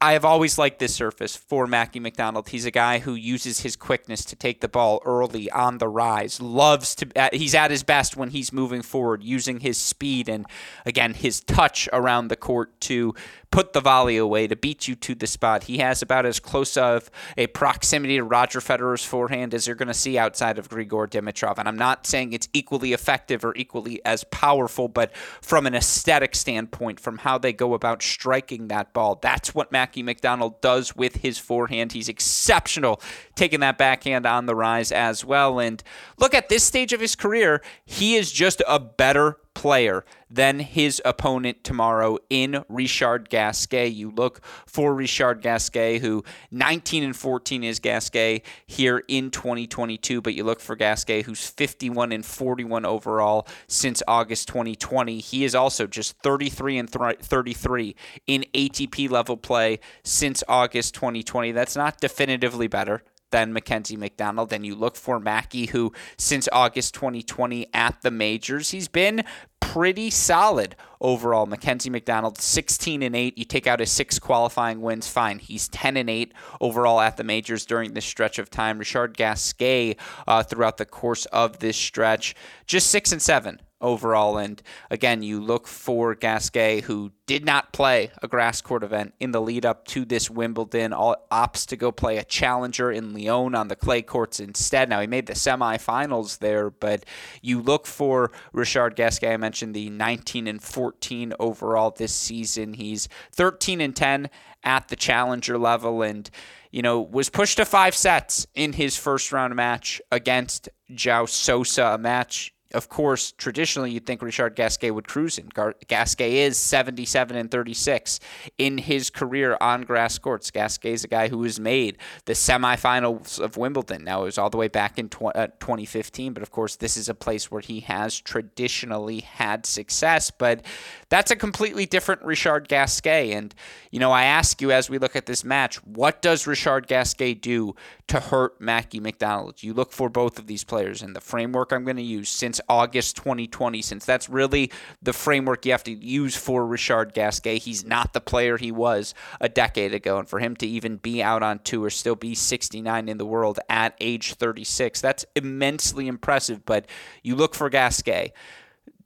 [0.00, 2.48] I have always liked this surface for Mackie McDonald.
[2.48, 6.40] He's a guy who uses his quickness to take the ball early on the rise.
[6.40, 7.30] Loves to.
[7.32, 10.46] He's at his best when he's moving forward, using his speed and
[10.86, 13.14] again his touch around the court to
[13.52, 15.64] put the volley away to beat you to the spot.
[15.64, 19.88] He has about as close of a proximity to Roger Federer's forehand as you're going
[19.88, 21.58] to see outside of Grigor Dimitrov.
[21.58, 26.34] And I'm not saying it's equally effective or equally as powerful, but from an aesthetic
[26.34, 31.16] standpoint, from how they go about striking that ball, that's what Mackie McDonald does with
[31.16, 31.92] his forehand.
[31.92, 33.00] He's exceptional
[33.34, 35.58] taking that backhand on the rise as well.
[35.58, 35.82] And
[36.18, 41.00] look at this stage of his career, he is just a better player than his
[41.04, 43.88] opponent tomorrow in Richard Gasquet.
[43.88, 50.34] You look for Richard Gasquet, who 19 and 14 is Gasquet here in 2022, but
[50.34, 55.18] you look for Gasquet, who's 51 and 41 overall since August 2020.
[55.18, 61.52] He is also just 33 and 33 in ATP level play since August 2020.
[61.52, 63.02] That's not definitively better
[63.32, 64.52] than Mackenzie McDonald.
[64.52, 69.24] And you look for Mackie, who since August 2020 at the majors, he's been
[69.60, 71.46] pretty solid overall.
[71.46, 73.38] Mackenzie McDonald, 16 and 8.
[73.38, 75.38] You take out his six qualifying wins, fine.
[75.38, 78.78] He's 10 and 8 overall at the majors during this stretch of time.
[78.78, 79.96] Richard Gasquet
[80.28, 82.34] uh, throughout the course of this stretch,
[82.66, 84.38] just 6 and 7 overall.
[84.38, 89.32] And again, you look for Gasquet, who did not play a grass court event in
[89.32, 93.54] the lead up to this Wimbledon, all opts to go play a challenger in Lyon
[93.54, 94.88] on the clay courts instead.
[94.88, 97.04] Now, he made the semifinals there, but
[97.42, 99.34] you look for Richard Gasquet.
[99.34, 102.74] I mentioned the 19 and 14 overall this season.
[102.74, 104.30] He's 13 and 10
[104.64, 106.30] at the challenger level and
[106.72, 111.84] you know, was pushed to five sets in his first round match against João Sousa,
[111.84, 115.48] a match of course, traditionally you'd think Richard Gasquet would cruise in.
[115.48, 118.20] Gar- Gasquet is 77 and 36
[118.58, 120.50] in his career on grass courts.
[120.50, 124.04] Gasquet is a guy who has made the semifinals of Wimbledon.
[124.04, 126.96] Now, it was all the way back in tw- uh, 2015, but of course, this
[126.96, 130.30] is a place where he has traditionally had success.
[130.30, 130.64] But
[131.08, 133.32] that's a completely different Richard Gasquet.
[133.32, 133.54] And,
[133.90, 137.34] you know, I ask you as we look at this match, what does Richard Gasquet
[137.34, 137.74] do
[138.08, 139.62] to hurt Mackie McDonald?
[139.62, 142.60] You look for both of these players, and the framework I'm going to use since
[142.68, 144.70] August 2020, since that's really
[145.00, 147.58] the framework you have to use for Richard Gasquet.
[147.58, 150.18] He's not the player he was a decade ago.
[150.18, 153.58] And for him to even be out on tour, still be 69 in the world
[153.68, 156.64] at age 36, that's immensely impressive.
[156.64, 156.86] But
[157.22, 158.32] you look for Gasquet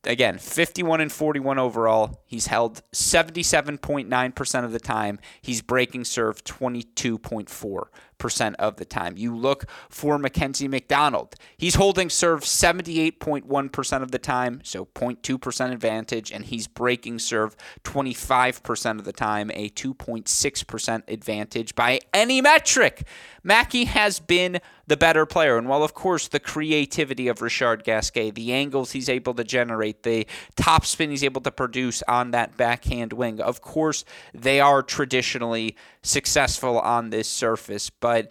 [0.07, 2.23] again, 51 and 41 overall.
[2.27, 5.19] He's held 77.9% of the time.
[5.43, 7.85] He's breaking serve 22.4%
[8.59, 9.17] of the time.
[9.17, 11.37] You look for Mackenzie McDonald.
[11.57, 18.99] He's holding serve 78.1% of the time, so 0.2% advantage, and he's breaking serve 25%
[18.99, 23.07] of the time, a 2.6% advantage by any metric.
[23.45, 25.59] Mackey has been the better player.
[25.59, 30.03] And while, of course, the creativity of Richard Gasquet, the angles he's able to generate,
[30.03, 34.83] the top spin he's able to produce on that backhand wing, of course, they are
[34.83, 37.91] traditionally successful on this surface.
[37.91, 38.31] But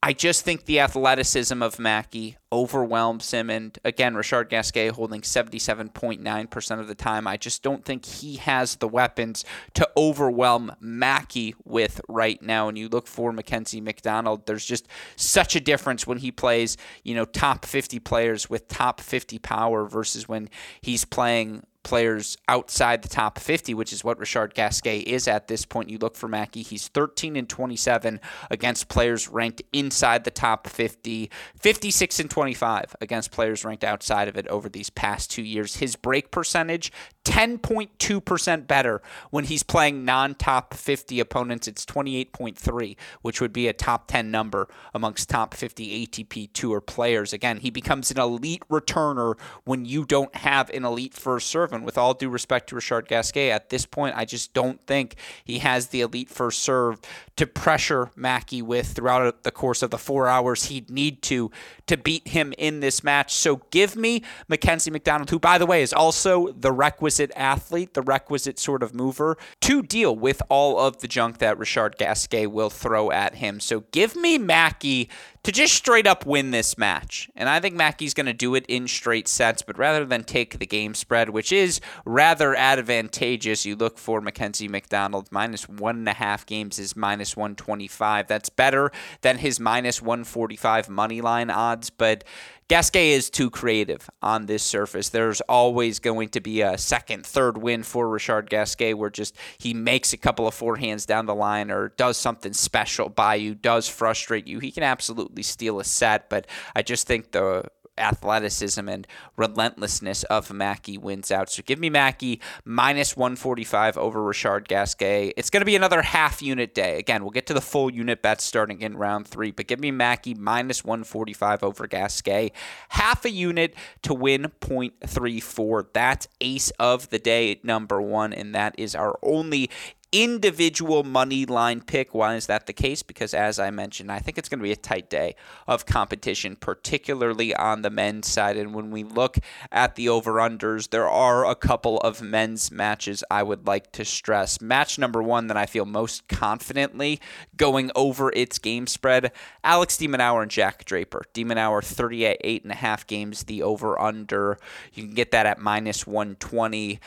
[0.00, 3.50] I just think the athleticism of Mackey overwhelms him.
[3.50, 7.26] And again, Richard Gasquet holding 77.9% of the time.
[7.26, 12.68] I just don't think he has the weapons to overwhelm Mackey with right now.
[12.68, 17.16] And you look for Mackenzie McDonald, there's just such a difference when he plays, you
[17.16, 20.48] know, top 50 players with top 50 power versus when
[20.80, 25.64] he's playing players outside the top 50, which is what Richard Gasquet is at this
[25.64, 25.90] point.
[25.90, 31.30] You look for Mackey, he's 13 and 27 against players ranked inside the top 50,
[31.60, 35.76] 56 and 25 against players ranked outside of it over these past two years.
[35.76, 36.92] His break percentage,
[37.28, 41.68] 10.2% better when he's playing non top 50 opponents.
[41.68, 47.34] It's 28.3, which would be a top 10 number amongst top 50 ATP Tour players.
[47.34, 51.74] Again, he becomes an elite returner when you don't have an elite first serve.
[51.74, 55.16] And with all due respect to Richard Gasquet, at this point, I just don't think
[55.44, 56.98] he has the elite first serve
[57.36, 61.50] to pressure Mackey with throughout the course of the four hours he'd need to
[61.88, 63.34] to beat him in this match.
[63.34, 67.94] So give me Mackenzie McDonald, who, by the way, is also the requisite requisite athlete,
[67.94, 72.46] the requisite sort of mover to deal with all of the junk that Richard Gasquet
[72.46, 73.58] will throw at him.
[73.58, 75.08] So give me Mackey
[75.42, 77.30] to just straight up win this match.
[77.34, 80.58] And I think Mackey's going to do it in straight sets, but rather than take
[80.58, 85.28] the game spread, which is rather advantageous, you look for Mackenzie McDonald.
[85.30, 88.28] Minus one and a half games is minus 125.
[88.28, 92.24] That's better than his minus 145 money line odds, but
[92.68, 95.08] Gasquet is too creative on this surface.
[95.08, 99.72] There's always going to be a second, third win for Richard Gasquet where just he
[99.72, 103.88] makes a couple of forehands down the line or does something special by you, does
[103.88, 104.58] frustrate you.
[104.58, 107.64] He can absolutely steal a set, but I just think the
[107.98, 109.06] athleticism and
[109.36, 111.50] relentlessness of Mackey wins out.
[111.50, 115.32] So give me Mackey minus 145 over Richard Gasquet.
[115.36, 116.98] It's going to be another half unit day.
[116.98, 119.90] Again, we'll get to the full unit bets starting in round three, but give me
[119.90, 122.52] Mackey minus 145 over Gasquet.
[122.90, 125.86] Half a unit to win 0.34.
[125.92, 129.70] That's ace of the day number one, and that is our only
[130.12, 132.14] individual money line pick.
[132.14, 133.02] Why is that the case?
[133.02, 135.34] Because, as I mentioned, I think it's going to be a tight day
[135.66, 138.56] of competition, particularly on the men's side.
[138.56, 139.38] And when we look
[139.70, 144.04] at the over unders, there are a couple of men's matches I would like to
[144.04, 144.60] stress.
[144.60, 147.20] Match number one that I feel most confidently
[147.56, 151.24] going over its game spread Alex de Minaur and Jack Draper.
[151.32, 154.58] de Minaur 38 and a half games, the over under.
[154.94, 157.00] You can get that at minus 120.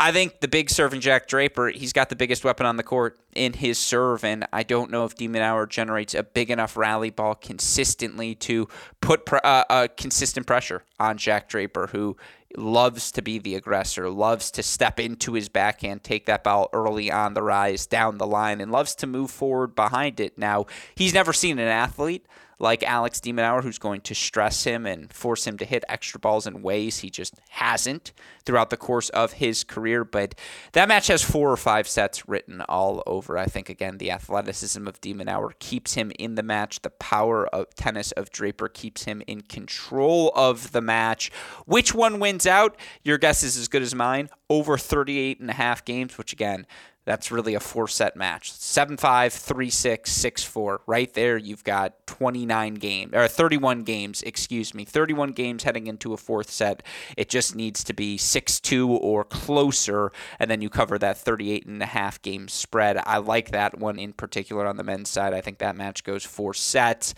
[0.00, 3.18] I think the big serving Jack Draper, he's got the biggest weapon on the court
[3.34, 7.10] in his serve, and I don't know if de Minaur generates a big enough rally
[7.10, 8.68] ball consistently to
[9.00, 12.16] put pr- uh, uh, consistent pressure on Jack Draper, who
[12.56, 17.10] loves to be the aggressor, loves to step into his backhand, take that ball early
[17.10, 20.38] on the rise down the line, and loves to move forward behind it.
[20.38, 22.24] Now, he's never seen an athlete
[22.58, 26.18] like Alex de Minaur, who's going to stress him and force him to hit extra
[26.18, 28.12] balls in ways he just hasn't
[28.44, 30.04] throughout the course of his career.
[30.04, 30.34] But
[30.72, 33.38] that match has four or five sets written all over.
[33.38, 36.82] I think, again, the athleticism of de Minaur keeps him in the match.
[36.82, 41.30] The power of tennis of Draper keeps him in control of the match.
[41.66, 42.76] Which one wins out?
[43.02, 44.28] Your guess is as good as mine.
[44.50, 46.66] Over 38 and a half games, which, again,
[47.08, 48.52] that's really a four set match.
[48.52, 50.82] 7 5, 3 6, 6 4.
[50.86, 54.84] Right there, you've got 29 games, or 31 games, excuse me.
[54.84, 56.82] 31 games heading into a fourth set.
[57.16, 61.64] It just needs to be 6 2 or closer, and then you cover that 38
[61.64, 62.98] and a half game spread.
[63.06, 65.32] I like that one in particular on the men's side.
[65.32, 67.14] I think that match goes four sets.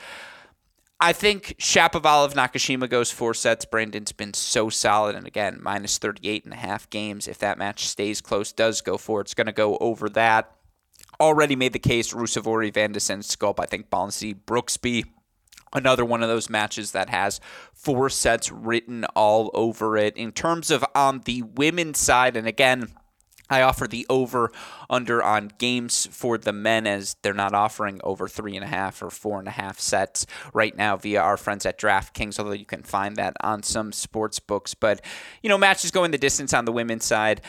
[1.03, 3.65] I think Shapovalov Nakashima goes four sets.
[3.65, 5.17] Brandon's been so solid.
[5.17, 7.27] And again, minus 38 and a half games.
[7.27, 10.55] If that match stays close, does go for it's going to go over that.
[11.19, 13.59] Already made the case Ruusuvuori, Van de Zandschulp.
[13.59, 15.05] I think Bonzi, Brooksby,
[15.73, 17.41] another one of those matches that has
[17.73, 20.17] four sets written all over it.
[20.19, 22.89] In terms of on the women's side, and again,
[23.51, 24.53] I offer the over
[24.89, 29.03] under on games for the men as they're not offering over three and a half
[29.03, 32.65] or four and a half sets right now via our friends at DraftKings, although you
[32.65, 34.75] can find that on some sports books.
[34.75, 35.05] But,
[35.43, 37.43] you know, matches going the distance on the women's side.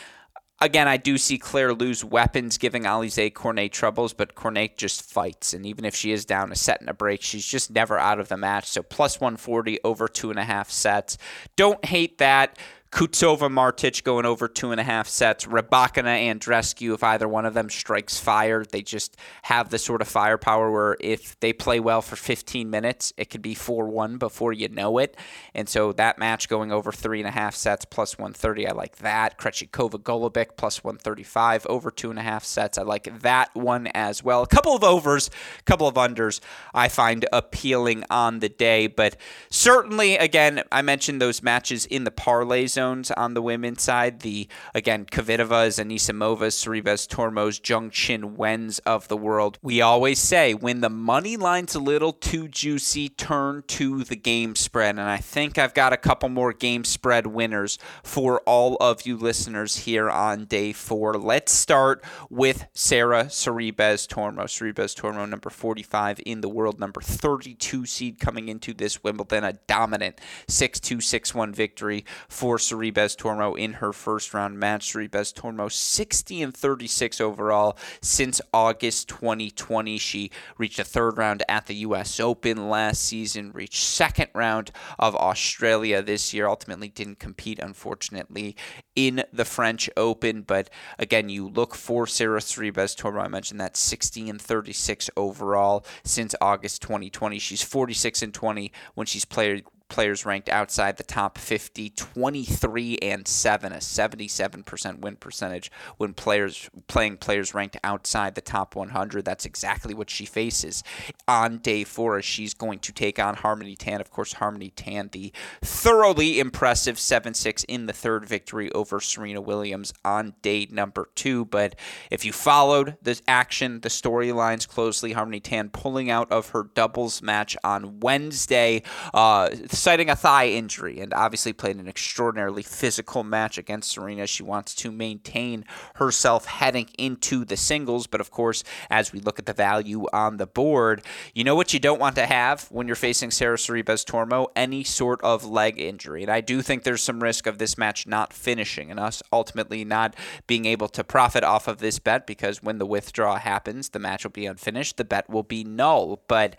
[0.60, 5.54] Again, I do see Claire Liu's weapons, giving Alize Cornet troubles, but Cornet just fights.
[5.54, 8.20] And even if she is down a set and a break, she's just never out
[8.20, 8.68] of the match.
[8.68, 11.18] So plus 140 over two and a half sets.
[11.56, 12.58] Don't hate that.
[12.92, 15.46] Kucova Martic going over two and a half sets.
[15.46, 20.08] Rybakina Andreescu, if either one of them strikes fire, they just have the sort of
[20.08, 24.52] firepower where if they play well for 15 minutes, it could be 4 1 before
[24.52, 25.16] you know it.
[25.54, 28.96] And so that match going over three and a half sets plus 130, I like
[28.96, 29.38] that.
[29.38, 32.76] Krejcikova Golubic plus 135 over two and a half sets.
[32.76, 34.42] I like that one as well.
[34.42, 36.40] A couple of overs, a couple of unders
[36.74, 38.86] I find appealing on the day.
[38.86, 39.16] But
[39.48, 44.20] certainly, again, I mentioned those matches in the parlay zone on the women's side.
[44.20, 49.58] The again Kvitova, Anisimova, Sorribes, Tormos, Zheng Qinwens of the world.
[49.62, 54.54] We always say when the money line's a little too juicy, turn to the game
[54.56, 54.90] spread.
[54.90, 59.16] And I think I've got a couple more game spread winners for all of you
[59.16, 61.14] listeners here on day four.
[61.14, 64.44] Let's start with Sarah Sorribes Tormo.
[64.44, 69.52] Sorribes Tormo, number 45 in the world, number 32 seed coming into this Wimbledon, a
[69.52, 74.92] dominant 6 2 6 1 victory for Sorribes Tormo in her first round match.
[74.92, 79.98] Sorribes Tormo 60 and 36 overall since August 2020.
[79.98, 82.18] She reached a third round at the U.S.
[82.18, 86.46] Open last season, reached second round of Australia this year.
[86.46, 88.56] Ultimately, didn't compete, unfortunately,
[88.96, 90.42] in the French Open.
[90.42, 93.22] But again, you look for Sarah Sorribes Tormo.
[93.22, 97.38] I mentioned that 60 and 36 overall since August 2020.
[97.38, 103.28] She's 46 and 20 when she's played players ranked outside the top 50, 23 and
[103.28, 109.22] 7, a 77% win percentage when players playing players ranked outside the top 100.
[109.22, 110.82] That's exactly what she faces
[111.28, 114.00] on day 4 as she's going to take on Harmony Tan.
[114.00, 115.30] Of course, Harmony Tan the
[115.60, 121.76] thoroughly impressive 7-6 in the third victory over Serena Williams on day number 2, but
[122.10, 127.20] if you followed the action, the storylines closely, Harmony Tan pulling out of her doubles
[127.20, 128.82] match on Wednesday
[129.12, 129.50] uh,
[129.82, 134.28] citing a thigh injury and obviously played an extraordinarily physical match against Serena.
[134.28, 135.64] She wants to maintain
[135.96, 140.36] herself heading into the singles, but of course, as we look at the value on
[140.36, 141.02] the board,
[141.34, 144.46] you know what you don't want to have when you're facing Sarah Sorribes Tormo?
[144.54, 146.22] Any sort of leg injury.
[146.22, 149.84] And I do think there's some risk of this match not finishing and us ultimately
[149.84, 150.14] not
[150.46, 154.22] being able to profit off of this bet because when the withdrawal happens, the match
[154.22, 156.22] will be unfinished, the bet will be null.
[156.28, 156.54] But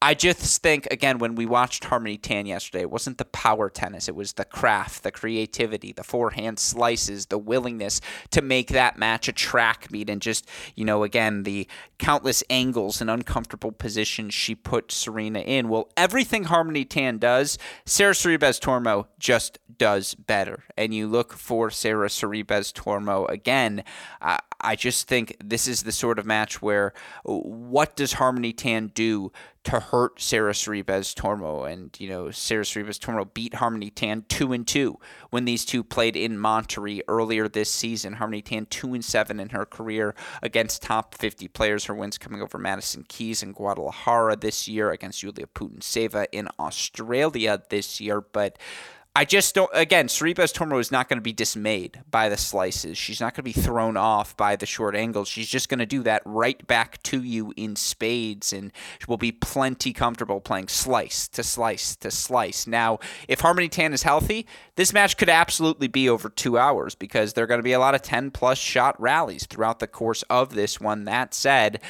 [0.00, 4.08] I just think again when we watched Harmony Tan yesterday, it wasn't the power tennis,
[4.08, 9.26] it was the craft, the creativity, the forehand slices, the willingness to make that match
[9.26, 11.66] a track meet, and just you know again the
[11.98, 15.68] countless angles and uncomfortable positions she put Serena in.
[15.68, 21.70] Well, everything Harmony Tan does, Sarah Sorribes Tormo just does better, and you look for
[21.70, 23.82] Sarah Sorribes Tormo again.
[24.20, 26.92] Uh, I just think this is the sort of match where
[27.24, 29.30] what does Harmony Tan do
[29.64, 31.70] to hurt Sarah Sorribes Tormo?
[31.70, 34.98] And, you know, Sarah Sorribes Tormo beat Harmony Tan 2 and 2
[35.30, 38.14] when these two played in Monterrey earlier this season.
[38.14, 41.84] Harmony Tan 2 and 7 in her career against top 50 players.
[41.84, 47.62] Her wins coming over Madison Keys and Guadalajara this year, against Yulia Putintseva in Australia
[47.70, 48.20] this year.
[48.20, 48.58] But
[49.18, 49.68] I just don't.
[49.74, 52.96] Again, Sorribes Tormo is not going to be dismayed by the slices.
[52.96, 55.26] She's not going to be thrown off by the short angles.
[55.26, 58.70] She's just going to do that right back to you in spades, and
[59.08, 62.68] will be plenty comfortable playing slice to slice to slice.
[62.68, 64.46] Now, if Harmony Tan is healthy,
[64.76, 67.80] this match could absolutely be over two hours because there are going to be a
[67.80, 71.06] lot of 10 plus shot rallies throughout the course of this one.
[71.06, 71.80] That said,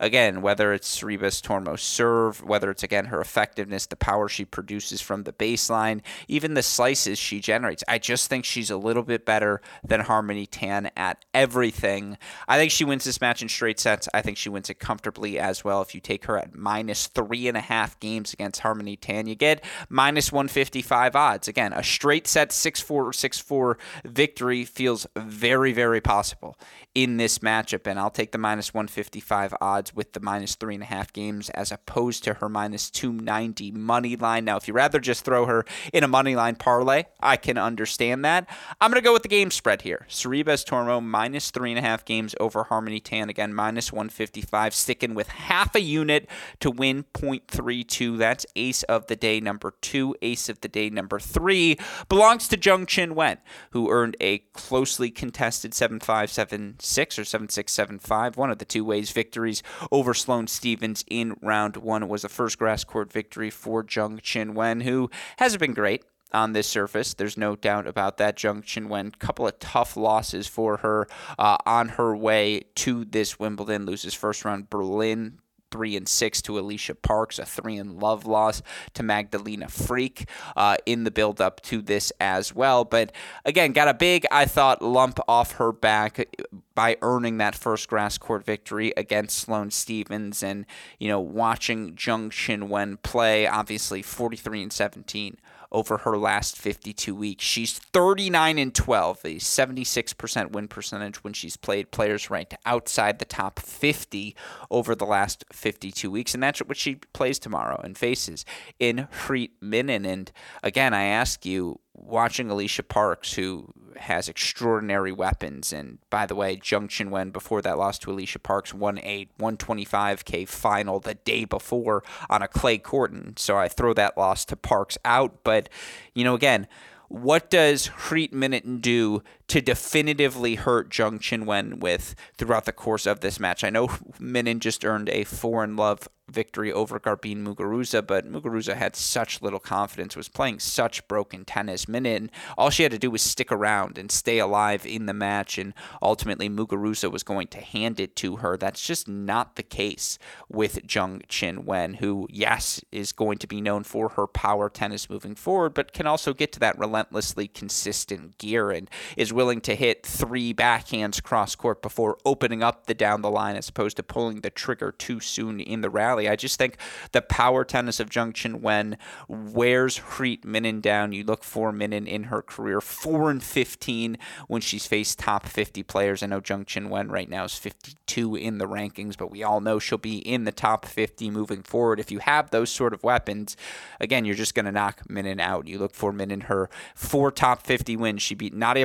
[0.00, 5.00] again, whether it's Sorribes Tormo's serve, whether it's again her effectiveness, the power she produces
[5.00, 7.84] from the baseline, even the slices she generates.
[7.88, 12.18] I just think she's a little bit better than Harmony Tan at everything.
[12.46, 14.08] I think she wins this match in straight sets.
[14.14, 15.82] I think she wins it comfortably as well.
[15.82, 19.34] If you take her at minus three and a half games against Harmony Tan, you
[19.34, 21.48] get minus 155 odds.
[21.48, 26.56] Again, a straight set 6 4 6 4 victory feels very, very possible
[26.94, 30.82] in this matchup, and I'll take the minus 155 odds with the minus three and
[30.82, 34.44] a half games as opposed to her minus 290 money line.
[34.44, 38.24] Now, if you rather just throw her in a money line parlay, I can understand
[38.24, 38.48] that.
[38.80, 40.06] I'm going to go with the game spread here.
[40.08, 43.28] Sorribes Tormo minus three and a half games over Harmony Tan.
[43.28, 46.28] Again, minus 155, sticking with half a unit
[46.60, 48.18] to win 0.32.
[48.18, 50.16] That's ace of the day number two.
[50.22, 51.78] Ace of the day number three
[52.08, 53.38] belongs to Zheng Qinwen,
[53.70, 58.50] who earned a closely contested 7 5 7 6 or 7 6 7 5, one
[58.50, 62.08] of the two ways victories over Sloane Stevens in round one.
[62.08, 66.66] Was the first grass court victory for Zheng Qinwen, who hasn't been great on this
[66.66, 67.14] surface.
[67.14, 68.36] There's no doubt about that.
[68.36, 71.06] Zheng Qinwen, couple of tough losses for her
[71.38, 73.86] uh, on her way to this Wimbledon.
[73.86, 75.38] Loses first round Berlin
[75.70, 78.62] three and six to Alicia Parks, a three and love loss
[78.94, 82.84] to Magdalena Frech uh, in the build up to this as well.
[82.84, 83.12] But
[83.44, 86.28] again, got a big, I thought, lump off her back
[86.74, 90.64] by earning that first grass court victory against Sloane Stevens and,
[90.98, 95.38] you know, watching Zheng Qinwen play, obviously 43 and 17
[95.70, 97.44] over her last 52 weeks.
[97.44, 103.24] She's 39 and 12, a 76% win percentage when she's played players ranked outside the
[103.24, 104.34] top 50
[104.70, 106.34] over the last 52 weeks.
[106.34, 108.44] And that's what she plays tomorrow and faces
[108.78, 110.06] in Greet Minnen.
[110.06, 116.34] And again, I ask you, watching Alicia Parks, who has extraordinary weapons, and by the
[116.34, 121.44] way, Zheng Qinwen before that loss to Alicia Parks won a 125k final the day
[121.44, 125.42] before on a clay court, and so I throw that loss to Parks out.
[125.44, 125.68] But
[126.14, 126.66] you know, again,
[127.08, 133.20] what does Greet Minnen do to definitively hurt Zheng Qinwen with throughout the course of
[133.20, 133.64] this match?
[133.64, 133.88] I know
[134.20, 139.42] Minnen just earned a four in love victory over Garbine Muguruza, but Muguruza had such
[139.42, 141.86] little confidence, was playing such broken tennis.
[141.86, 145.58] Minnen, all she had to do was stick around and stay alive in the match,
[145.58, 148.56] and ultimately Muguruza was going to hand it to her.
[148.56, 150.18] That's just not the case
[150.48, 155.34] with Zheng Qinwen, who, yes, is going to be known for her power tennis moving
[155.34, 160.04] forward, but can also get to that relentlessly consistent gear and is willing to hit
[160.04, 164.40] three backhands cross court before opening up the down the line as opposed to pulling
[164.40, 166.28] the trigger too soon in the rally.
[166.28, 166.76] I just think
[167.12, 168.96] the power tennis of Zheng Qinwen
[169.28, 171.12] wears Greet Minnen down.
[171.12, 174.18] You look for Minnen in her career, 4 and 15
[174.48, 176.24] when she's faced top 50 players.
[176.24, 179.78] I know Zheng Qinwen right now is 52 in the rankings, but we all know
[179.78, 182.00] she'll be in the top 50 moving forward.
[182.00, 183.56] If you have those sort of weapons,
[184.00, 185.68] again, you're just going to knock Minnen out.
[185.68, 188.20] You look for Minnen her four top 50 wins.
[188.20, 188.84] She beat Nadia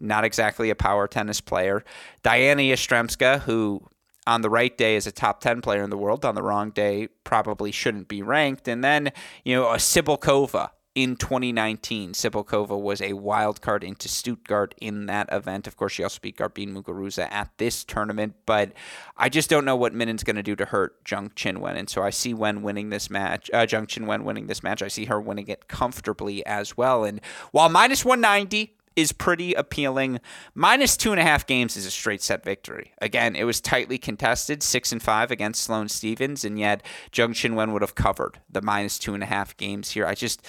[0.00, 1.84] Not exactly a power tennis player.
[2.22, 3.88] Diana Yastremska, who
[4.26, 6.70] on the right day is a top 10 player in the world, on the wrong
[6.70, 8.68] day probably shouldn't be ranked.
[8.68, 9.12] And then,
[9.44, 12.12] you know, a Cibulkova in 2019.
[12.12, 15.66] Cibulkova was a wild card into Stuttgart in that event.
[15.66, 18.72] Of course, she also beat Garbine Muguruza at this tournament, but
[19.16, 21.76] I just don't know what Minnen's going to do to hurt Zheng Qinwen.
[21.76, 24.82] And so I see Wen winning this match, uh, Zheng Qinwen winning this match.
[24.82, 27.04] I see her winning it comfortably as well.
[27.04, 27.20] And
[27.52, 30.20] while minus 190, is pretty appealing.
[30.54, 32.92] Minus two and a half games is a straight set victory.
[33.00, 36.82] Again, it was tightly contested, six and five against Sloane Stevens, and yet
[37.12, 40.06] Zheng Qinwen would have covered the minus two and a half games here.
[40.06, 40.46] I just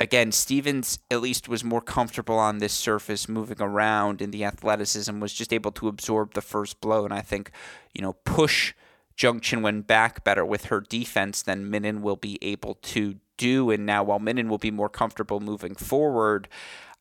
[0.00, 5.20] again, Stevens at least was more comfortable on this surface, moving around, and the athleticism
[5.20, 7.50] was just able to absorb the first blow, and I think,
[7.92, 8.72] you know, push
[9.16, 13.70] Zheng Qinwen back better with her defense than Minnen will be able to do.
[13.70, 16.48] And now, while Minnen will be more comfortable moving forward,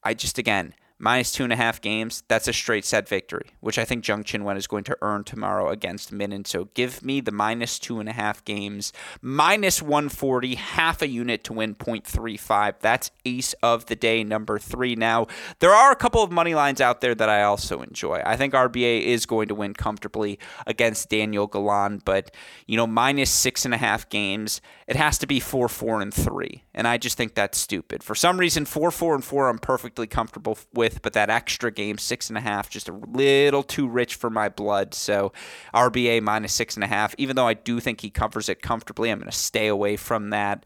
[0.04, 3.80] I just, again, minus two and a half games, that's a straight set victory, which
[3.80, 6.46] I think Zheng Qinwen is going to earn tomorrow against Minnen.
[6.46, 8.92] So give me the minus two and a half games,
[9.22, 12.76] minus 140, half a unit to win 0.35.
[12.82, 14.96] That's ace of the day number three.
[14.96, 15.28] Now,
[15.60, 18.22] there are a couple of money lines out there that I also enjoy.
[18.26, 20.38] I think RBA is going to win comfortably
[20.68, 22.36] against Daniel Galan, but,
[22.68, 24.60] you know, minus six and a half games,
[24.90, 26.64] it has to be four, four, and three.
[26.74, 28.02] And I just think that's stupid.
[28.02, 32.00] For some reason, four, four, and four, I'm perfectly comfortable with, but that extra game,
[32.00, 34.96] six and a half, just a little too rich for my blood.
[34.96, 35.32] So
[35.76, 37.14] RBA minus six and a half.
[37.20, 40.32] Even though I do think he covers it comfortably, I'm going to stay away from
[40.32, 40.66] that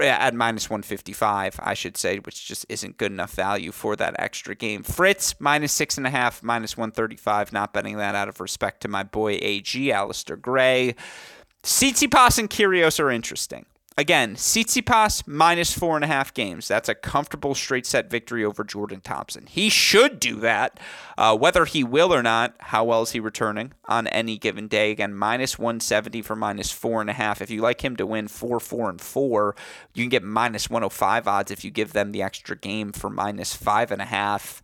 [0.00, 4.54] at minus 155, I should say, which just isn't good enough value for that extra
[4.54, 4.82] game.
[4.82, 8.88] Fritz, minus six and a half, minus 135, not betting that out of respect to
[8.88, 10.94] my boy AG, Alastair Gray.
[11.62, 13.66] Tsitsipas and Kyrgios are interesting.
[13.98, 16.66] Again, Tsitsipas minus four and a half games.
[16.66, 19.46] That's a comfortable straight set victory over Jordan Thompson.
[19.46, 20.80] He should do that.
[21.18, 24.90] Uh, whether he will or not, how well is he returning on any given day?
[24.90, 27.42] Again, minus 170 for minus four and a half.
[27.42, 29.54] If you like him to win four, four, and four,
[29.92, 33.54] you can get minus 105 odds if you give them the extra game for minus
[33.54, 34.62] five and a half.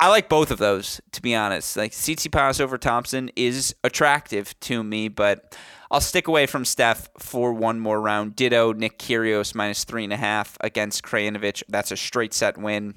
[0.00, 1.76] I like both of those, to be honest.
[1.76, 5.54] Like Tsitsipas over Thompson is attractive to me, but
[5.90, 8.36] I'll stick away from Stef for one more round.
[8.36, 11.62] Ditto Nick Kyrgios minus three and a half against Krajinovic.
[11.68, 12.94] That's a straight set win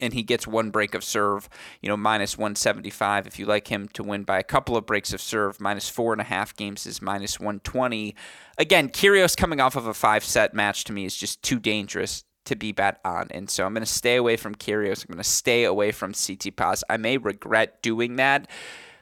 [0.00, 1.48] and he gets one break of serve,
[1.80, 3.26] you know, minus 175.
[3.26, 6.12] If you like him to win by a couple of breaks of serve, minus four
[6.12, 8.14] and a half games is minus 120.
[8.58, 12.24] Again, Kyrgios coming off of a five set match to me is just too dangerous
[12.44, 13.28] to be bet on.
[13.30, 15.04] And so I'm going to stay away from Kyrgios.
[15.04, 16.82] I'm going to stay away from Tsitsipas.
[16.88, 18.48] I may regret doing that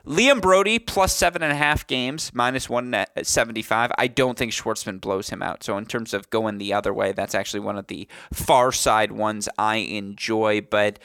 [0.08, 3.90] Liam Broady plus seven and a half games, minus 175.
[3.90, 5.62] Uh, I don't think Schwartzman blows him out.
[5.62, 9.12] So, in terms of going the other way, that's actually one of the far side
[9.12, 10.62] ones I enjoy.
[10.62, 10.98] But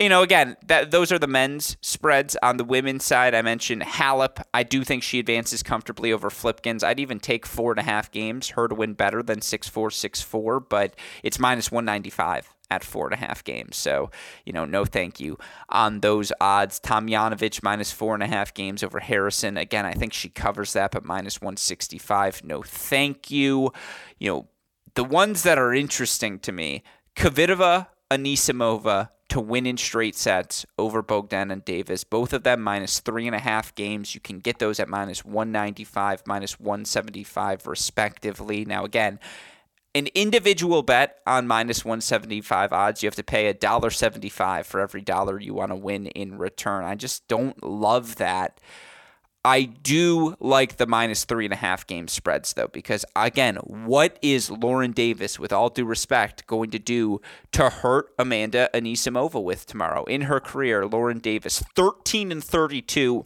[0.00, 2.36] you know, again, that those are the men's spreads.
[2.42, 4.42] On the women's side, I mentioned Halep.
[4.52, 6.82] I do think she advances comfortably over Flipkens.
[6.82, 9.92] I'd even take four and a half games, her to win better than six four
[9.92, 13.76] six four, but it's minus one ninety five at four and a half games.
[13.76, 14.10] So,
[14.44, 16.80] you know, no thank you on those odds.
[16.80, 19.56] Tomljanovic minus four and a half games over Harrison.
[19.56, 22.44] Again, I think she covers that, but minus 165.
[22.44, 23.72] No thank you.
[24.18, 24.48] You know,
[24.94, 26.82] the ones that are interesting to me
[27.16, 32.04] Kvitova, Anisimova to win in straight sets over Bogdan and Davis.
[32.04, 34.14] Both of them minus three and a half games.
[34.14, 38.64] You can get those at minus 195, minus 175, respectively.
[38.64, 39.20] Now, again,
[39.94, 45.40] an individual bet on minus 175 odds, you have to pay $1.75 for every dollar
[45.40, 46.84] you want to win in return.
[46.84, 48.60] I just don't love that.
[49.44, 54.18] I do like the minus three and a half game spreads, though, because again, what
[54.20, 57.22] is Lauren Davis, with all due respect, going to do
[57.52, 60.04] to hurt Amanda Anisimova with tomorrow?
[60.04, 63.24] In her career, Lauren Davis, 13 and 32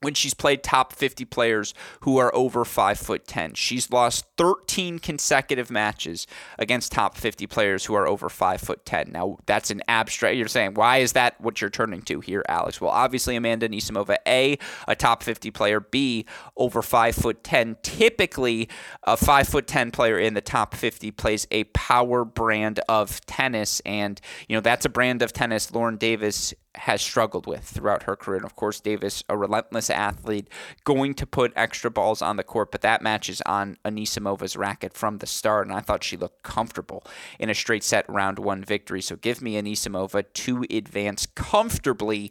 [0.00, 3.54] when she's played top 50 players who are over 5 foot 10.
[3.54, 6.26] She's lost 13 consecutive matches
[6.58, 9.10] against top 50 players who are over 5 foot 10.
[9.12, 10.36] Now, that's an abstract.
[10.36, 12.80] You're saying, why is that what you're turning to here, Alex?
[12.80, 16.24] Well, obviously Amanda Anisimova, A, a top 50 player, B,
[16.56, 17.78] over 5 foot 10.
[17.82, 18.68] Typically,
[19.02, 23.80] a 5 foot 10 player in the top 50 plays a power brand of tennis
[23.80, 28.16] and, you know, that's a brand of tennis Lauren Davis has struggled with throughout her
[28.16, 28.36] career.
[28.36, 30.48] And of course, Davis, a relentless athlete,
[30.84, 33.76] going to put extra balls on the court, but that match is on
[34.28, 37.04] Anisimova's racket from the start, and I thought she looked comfortable
[37.38, 39.00] in a straight set round one victory.
[39.00, 42.30] So give me Anisimova to advance comfortably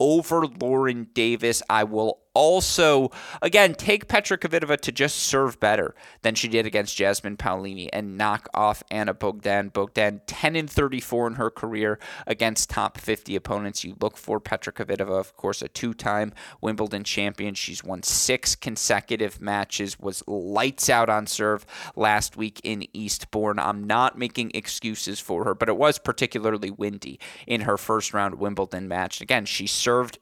[0.00, 1.62] over Lauren Davis.
[1.68, 3.10] I will also,
[3.42, 8.16] again, take Petra Kvitova to just serve better than she did against Jasmine Paolini and
[8.16, 9.70] knock off Anna Bogdan.
[9.70, 13.82] Bogdan 10 and 34 in her career against top 50 opponents.
[13.82, 17.54] You look for Petra Kvitova, of course, a two-time Wimbledon champion.
[17.54, 19.98] She's won six consecutive matches.
[19.98, 21.66] Was lights out on serve
[21.96, 23.58] last week in Eastbourne.
[23.58, 27.18] I'm not making excuses for her, but it was particularly windy
[27.48, 29.20] in her first round Wimbledon match.
[29.20, 30.20] Again, she served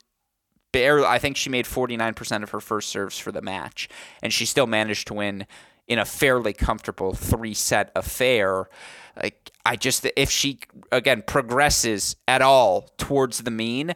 [0.72, 1.06] barely.
[1.06, 3.88] I think she made 49% of her first serves for the match,
[4.22, 5.46] and she still managed to win
[5.88, 8.68] in a fairly comfortable three set affair.
[9.20, 10.60] Like I just if she
[10.92, 13.94] again progresses at all towards the mean,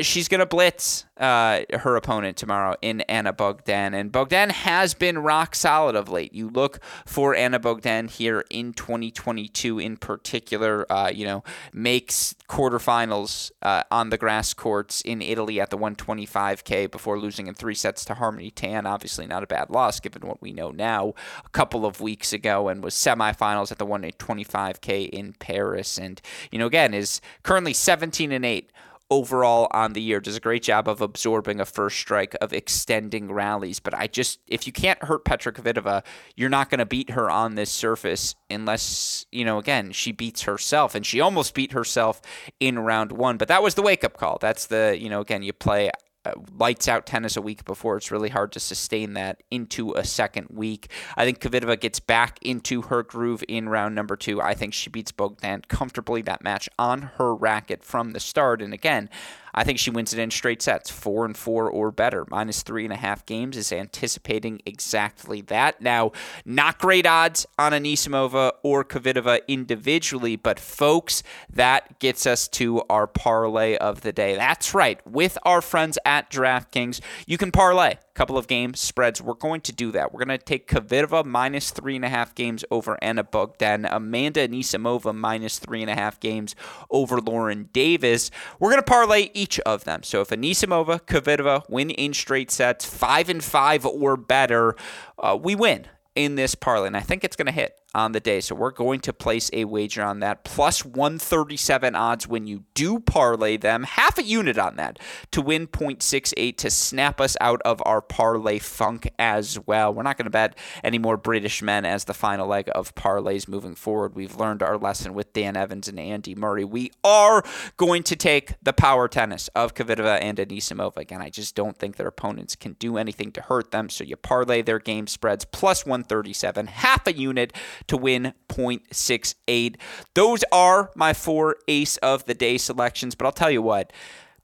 [0.00, 3.94] she's going to blitz uh, her opponent tomorrow in Anna Bogdan.
[3.94, 6.34] And Bogdan has been rock solid of late.
[6.34, 13.50] You look for Anna Bogdan here in 2022 in particular, uh, you know, makes quarterfinals
[13.62, 18.04] uh, on the grass courts in Italy at the 125K before losing in three sets
[18.06, 18.86] to Harmony Tan.
[18.86, 21.14] Obviously, not a bad loss given what we know now
[21.44, 25.98] a couple of weeks ago and was semifinals at the 125K in Paris.
[25.98, 26.20] And,
[26.50, 28.70] you know, again, is currently 17 and 8
[29.12, 30.20] overall on the year.
[30.20, 33.78] Does a great job of absorbing a first strike, of extending rallies.
[33.78, 36.02] But I just, if you can't hurt Petra Kvitova,
[36.34, 40.42] you're not going to beat her on this surface unless, you know, again, she beats
[40.42, 40.94] herself.
[40.94, 42.22] And she almost beat herself
[42.58, 43.36] in round one.
[43.36, 44.38] But that was the wake up call.
[44.40, 45.90] That's the, you know, again, you play
[46.24, 50.04] Uh, lights out tennis a week before, it's really hard to sustain that into a
[50.04, 50.88] second week.
[51.16, 54.40] I think Kvitova gets back into her groove in round number two.
[54.40, 58.62] I think she beats Bogdan comfortably that match on her racket from the start.
[58.62, 59.10] And again,
[59.54, 62.26] I think she wins it in straight sets, four and four or better.
[62.30, 65.80] Minus three and a half games is anticipating exactly that.
[65.80, 66.12] Now,
[66.44, 73.06] not great odds on Anisimova or Kvitova individually, but folks, that gets us to our
[73.06, 74.36] parlay of the day.
[74.36, 75.04] That's right.
[75.06, 79.22] With our friends at DraftKings, you can parlay couple of game spreads.
[79.22, 80.12] We're going to do that.
[80.12, 84.46] We're going to take Kvitova minus three and a half games over Anna Bogdan, Amanda
[84.46, 86.54] Anisimova minus three and a half games
[86.90, 88.30] over Lauren Davis.
[88.58, 90.02] We're going to parlay each of them.
[90.02, 94.76] So if Anisimova, Kvitova win in straight sets, five and five or better,
[95.18, 98.20] uh, we win in this parlay, and I think it's going to hit on the
[98.20, 98.40] day.
[98.40, 100.44] So we're going to place a wager on that.
[100.44, 103.84] Plus 137 odds when you do parlay them.
[103.84, 104.98] Half a unit on that
[105.32, 109.92] to win 0.68 to snap us out of our parlay funk as well.
[109.92, 113.48] We're not going to bet any more British men as the final leg of parlays
[113.48, 114.14] moving forward.
[114.14, 116.64] We've learned our lesson with Dan Evans and Andy Murray.
[116.64, 117.42] We are
[117.76, 120.98] going to take the power tennis of Kvitova and Anisimova.
[120.98, 123.88] Again, I just don't think their opponents can do anything to hurt them.
[123.88, 127.52] So you parlay their game spreads plus 137, half a unit
[127.88, 129.76] to win 0.68.
[130.14, 133.14] Those are my four ace of the day selections.
[133.14, 133.92] But I'll tell you what.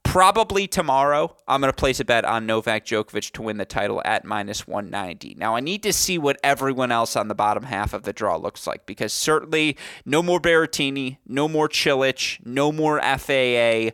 [0.04, 4.00] Probably tomorrow, I'm going to place a bet on Novak Djokovic to win the title
[4.06, 5.34] at minus 190.
[5.34, 8.36] Now, I need to see what everyone else on the bottom half of the draw
[8.36, 9.76] looks like because certainly
[10.06, 13.90] no more Berrettini, no more Cilic, no more FAA.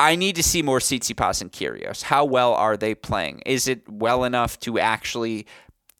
[0.00, 2.04] I need to see more Tsitsipas and Kyrgios.
[2.04, 3.42] How well are they playing?
[3.44, 5.46] Is it well enough to actually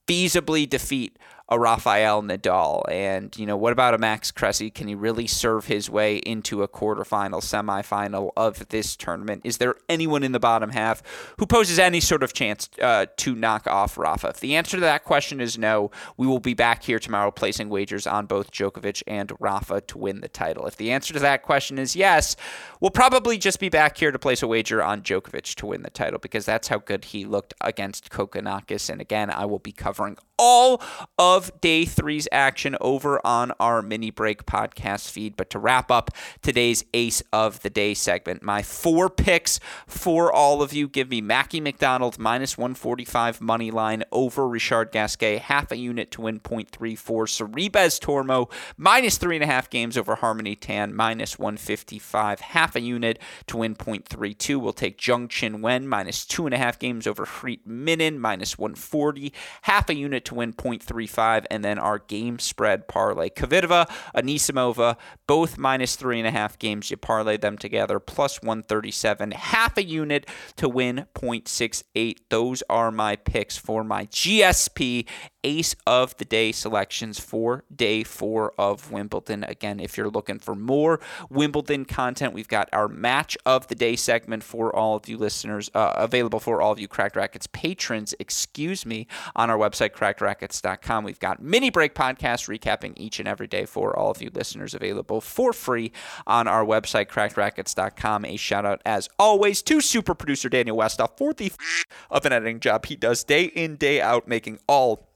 [0.08, 1.18] feasibly defeat
[1.50, 2.82] a Rafael Nadal?
[2.90, 4.70] And, you know, what about a Max Cressy?
[4.70, 9.42] Can he really serve his way into a quarterfinal, semifinal of this tournament?
[9.44, 11.02] Is there anyone in the bottom half
[11.38, 14.28] who poses any sort of chance uh, to knock off Rafa?
[14.28, 17.68] If the answer to that question is no, we will be back here tomorrow placing
[17.68, 20.66] wagers on both Djokovic and Rafa to win the title.
[20.66, 22.36] If the answer to that question is yes,
[22.80, 25.90] we'll probably just be back here to place a wager on Djokovic to win the
[25.90, 28.90] title because that's how good he looked against Kokkinakis.
[28.90, 30.80] And again, I will be covering all
[31.18, 35.36] of day three's action over on our mini break podcast feed.
[35.36, 36.10] But to wrap up
[36.40, 41.20] today's ace of the day segment, my four picks for all of you give me
[41.20, 46.96] Mackie McDonald minus 145 money line over Richard Gasquet, half a unit to win 0.34.
[46.96, 52.80] Sorribes Tormo minus three and a half games over Harmony Tan minus 155, half a
[52.80, 54.58] unit to win 0.32.
[54.58, 59.32] We'll take Zheng Qinwen minus two and a half games over Greet Minnen minus 140,
[59.62, 63.28] half a unit to win 0.35, and then our game spread parlay.
[63.28, 66.90] Kvitova, Anisimova, both minus three and a half games.
[66.90, 70.26] You parlay them together, plus 137, half a unit
[70.56, 72.16] to win 0.68.
[72.30, 75.06] Those are my picks for my GSP
[75.44, 79.44] ace of the day selections for day four of Wimbledon.
[79.44, 83.96] Again, if you're looking for more Wimbledon content, we've got our match of the day
[83.96, 88.14] segment for all of you listeners, uh, available for all of you Cracked Racquets patrons,
[88.18, 91.04] excuse me, on our website, crackedracquets.com.
[91.04, 94.74] We've got mini break podcasts recapping each and every day for all of you listeners,
[94.74, 95.92] available for free
[96.26, 98.24] on our website, crackedracquets.com.
[98.24, 102.32] A shout out, as always, to super producer Daniel Westoff for the f- of an
[102.32, 105.09] editing job he does day in, day out, making all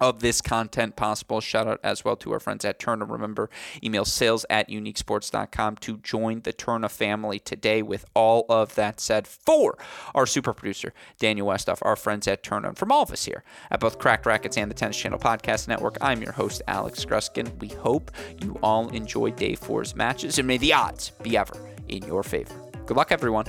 [0.00, 1.40] of this content possible.
[1.40, 3.08] Shout out as well to our friends at Tourna.
[3.08, 3.50] Remember,
[3.82, 7.82] email sales at uniquesports.com to join the Tourna family today.
[7.82, 9.78] With all of that said, for
[10.14, 13.44] our super producer, Daniel Westoff, our friends at Tourna, and from all of us here
[13.70, 17.58] at both Cracked Racquets and the Tennis Channel Podcast Network, I'm your host, Alex Gruskin.
[17.58, 21.56] We hope you all enjoy day four's matches, and may the odds be ever
[21.88, 22.54] in your favor.
[22.86, 23.46] Good luck, everyone.